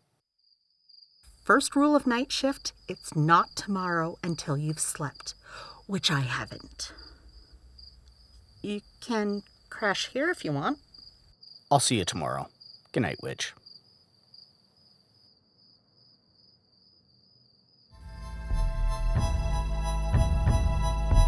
First 1.45 1.75
rule 1.75 1.95
of 1.95 2.05
night 2.05 2.31
shift 2.31 2.73
it's 2.89 3.15
not 3.15 3.55
tomorrow 3.55 4.17
until 4.21 4.57
you've 4.57 4.79
slept, 4.79 5.35
which 5.85 6.11
I 6.11 6.19
haven't. 6.19 6.91
You 8.61 8.81
can 8.99 9.43
crash 9.69 10.07
here 10.07 10.29
if 10.29 10.43
you 10.43 10.51
want. 10.51 10.79
I'll 11.71 11.79
see 11.79 11.97
you 11.97 12.05
tomorrow. 12.05 12.47
Good 12.91 13.03
night, 13.03 13.17
witch. 13.21 13.53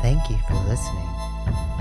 Thank 0.02 0.30
you 0.30 0.38
for 0.48 0.56
listening. 0.68 1.29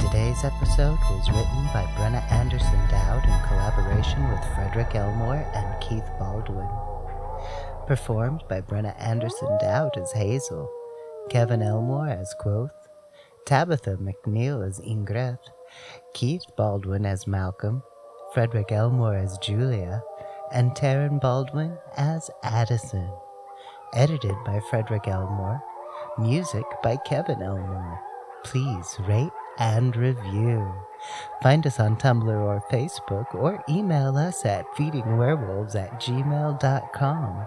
Today's 0.01 0.45
episode 0.45 0.99
was 1.11 1.29
written 1.29 1.65
by 1.73 1.85
Brenna 1.97 2.23
Anderson 2.31 2.79
Dowd 2.91 3.25
in 3.25 3.49
collaboration 3.49 4.29
with 4.31 4.45
Frederick 4.55 4.95
Elmore 4.95 5.47
and 5.55 5.81
Keith 5.83 6.09
Baldwin. 6.19 6.69
Performed 7.87 8.45
by 8.49 8.61
Brenna 8.61 8.95
Anderson 9.01 9.57
Dowd 9.61 9.97
as 9.97 10.13
Hazel, 10.13 10.71
Kevin 11.31 11.63
Elmore 11.63 12.09
as 12.09 12.35
Quoth, 12.39 12.71
Tabetha 13.47 13.97
McNeal 13.97 14.67
as 14.67 14.81
Ingrid, 14.81 15.39
Keith 16.15 16.45
Baldwin 16.57 17.07
as 17.07 17.27
Malcolm, 17.27 17.83
Frederick 18.35 18.73
Elmore 18.73 19.17
as 19.17 19.39
Julia, 19.39 20.03
and 20.53 20.73
Taryn 20.73 21.21
Baldwin 21.21 21.77
as 21.97 22.31
Addison. 22.43 23.11
Edited 23.95 24.37
by 24.45 24.61
Frederick 24.71 25.09
Elmore. 25.09 25.63
Music 26.19 26.65
by 26.83 26.97
Kevin 27.07 27.43
Elmore. 27.43 28.01
Please 28.45 28.97
rate 29.09 29.31
and 29.59 29.97
review. 29.97 30.73
Find 31.43 31.67
us 31.67 31.79
on 31.79 31.97
Tumblr 31.97 32.29
or 32.29 32.63
Facebook 32.71 33.35
or 33.35 33.63
email 33.69 34.17
us 34.17 34.45
at 34.45 34.67
feedingwerewolves 34.77 35.75
at 35.77 36.01
gmail.com. 36.01 37.47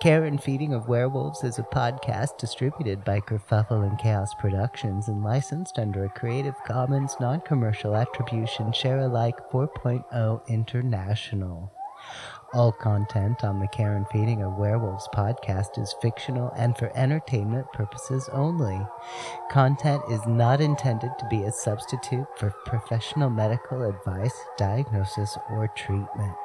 Care 0.00 0.24
and 0.24 0.42
Feeding 0.42 0.74
of 0.74 0.88
Werewolves 0.88 1.42
is 1.42 1.58
a 1.58 1.62
podcast 1.62 2.38
distributed 2.38 3.04
by 3.04 3.20
Kerfuffle 3.20 3.88
and 3.88 3.98
Chaos 3.98 4.34
Productions 4.34 5.08
and 5.08 5.24
licensed 5.24 5.78
under 5.78 6.04
a 6.04 6.10
Creative 6.10 6.54
Commons 6.66 7.16
non-commercial 7.18 7.96
attribution 7.96 8.72
share 8.72 9.00
alike 9.00 9.36
4.0 9.50 10.46
international. 10.48 11.72
All 12.54 12.70
content 12.70 13.42
on 13.42 13.58
the 13.58 13.66
Care 13.66 13.96
and 13.96 14.06
Feeding 14.08 14.42
of 14.42 14.56
Werewolves 14.56 15.08
podcast 15.12 15.78
is 15.82 15.96
fictional 16.00 16.52
and 16.56 16.76
for 16.78 16.96
entertainment 16.96 17.66
purposes 17.72 18.30
only. 18.32 18.80
Content 19.50 20.00
is 20.10 20.24
not 20.28 20.60
intended 20.60 21.10
to 21.18 21.26
be 21.28 21.42
a 21.42 21.50
substitute 21.50 22.26
for 22.36 22.54
professional 22.64 23.30
medical 23.30 23.82
advice, 23.82 24.34
diagnosis, 24.56 25.36
or 25.50 25.66
treatment. 25.76 26.36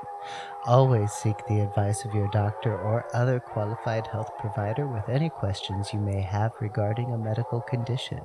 Always 0.65 1.11
seek 1.11 1.37
the 1.47 1.59
advice 1.59 2.03
of 2.03 2.15
your 2.15 2.29
doctor 2.29 2.75
or 2.75 3.05
other 3.13 3.39
qualified 3.39 4.07
health 4.07 4.31
provider 4.39 4.87
with 4.87 5.07
any 5.07 5.29
questions 5.29 5.93
you 5.93 5.99
may 5.99 6.21
have 6.21 6.51
regarding 6.59 7.13
a 7.13 7.17
medical 7.17 7.61
condition. 7.61 8.21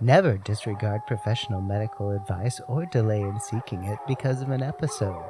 Never 0.00 0.38
disregard 0.38 1.06
professional 1.06 1.60
medical 1.60 2.10
advice 2.10 2.60
or 2.68 2.86
delay 2.86 3.20
in 3.20 3.40
seeking 3.40 3.84
it 3.84 3.98
because 4.06 4.42
of 4.42 4.50
an 4.50 4.62
episode. 4.62 5.28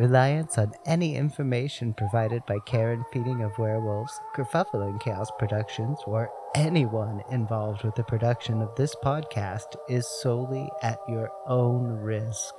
Reliance 0.00 0.58
on 0.58 0.72
any 0.86 1.14
information 1.14 1.94
provided 1.94 2.44
by 2.46 2.58
Care 2.66 2.92
and 2.92 3.04
Feeding 3.12 3.42
of 3.42 3.56
Werewolves, 3.58 4.20
Kerfuffle 4.34 4.88
and 4.88 4.98
Chaos 4.98 5.30
Productions, 5.38 6.00
or 6.04 6.30
anyone 6.56 7.22
involved 7.30 7.84
with 7.84 7.94
the 7.94 8.02
production 8.02 8.60
of 8.60 8.74
this 8.74 8.96
podcast 9.04 9.76
is 9.88 10.04
solely 10.20 10.68
at 10.82 10.98
your 11.08 11.30
own 11.46 11.86
risk. 11.86 12.54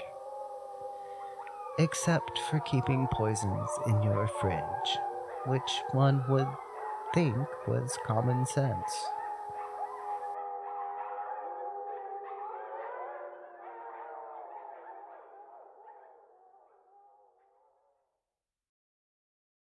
Except 1.78 2.40
for 2.50 2.62
keeping 2.62 3.06
poisons 3.12 3.70
in 3.86 4.02
your 4.02 4.30
fridge, 4.40 4.98
which 5.46 5.82
one 5.92 6.24
would 6.30 6.48
think 7.14 7.36
was 7.68 7.98
common 8.08 8.46
sense. 8.46 9.06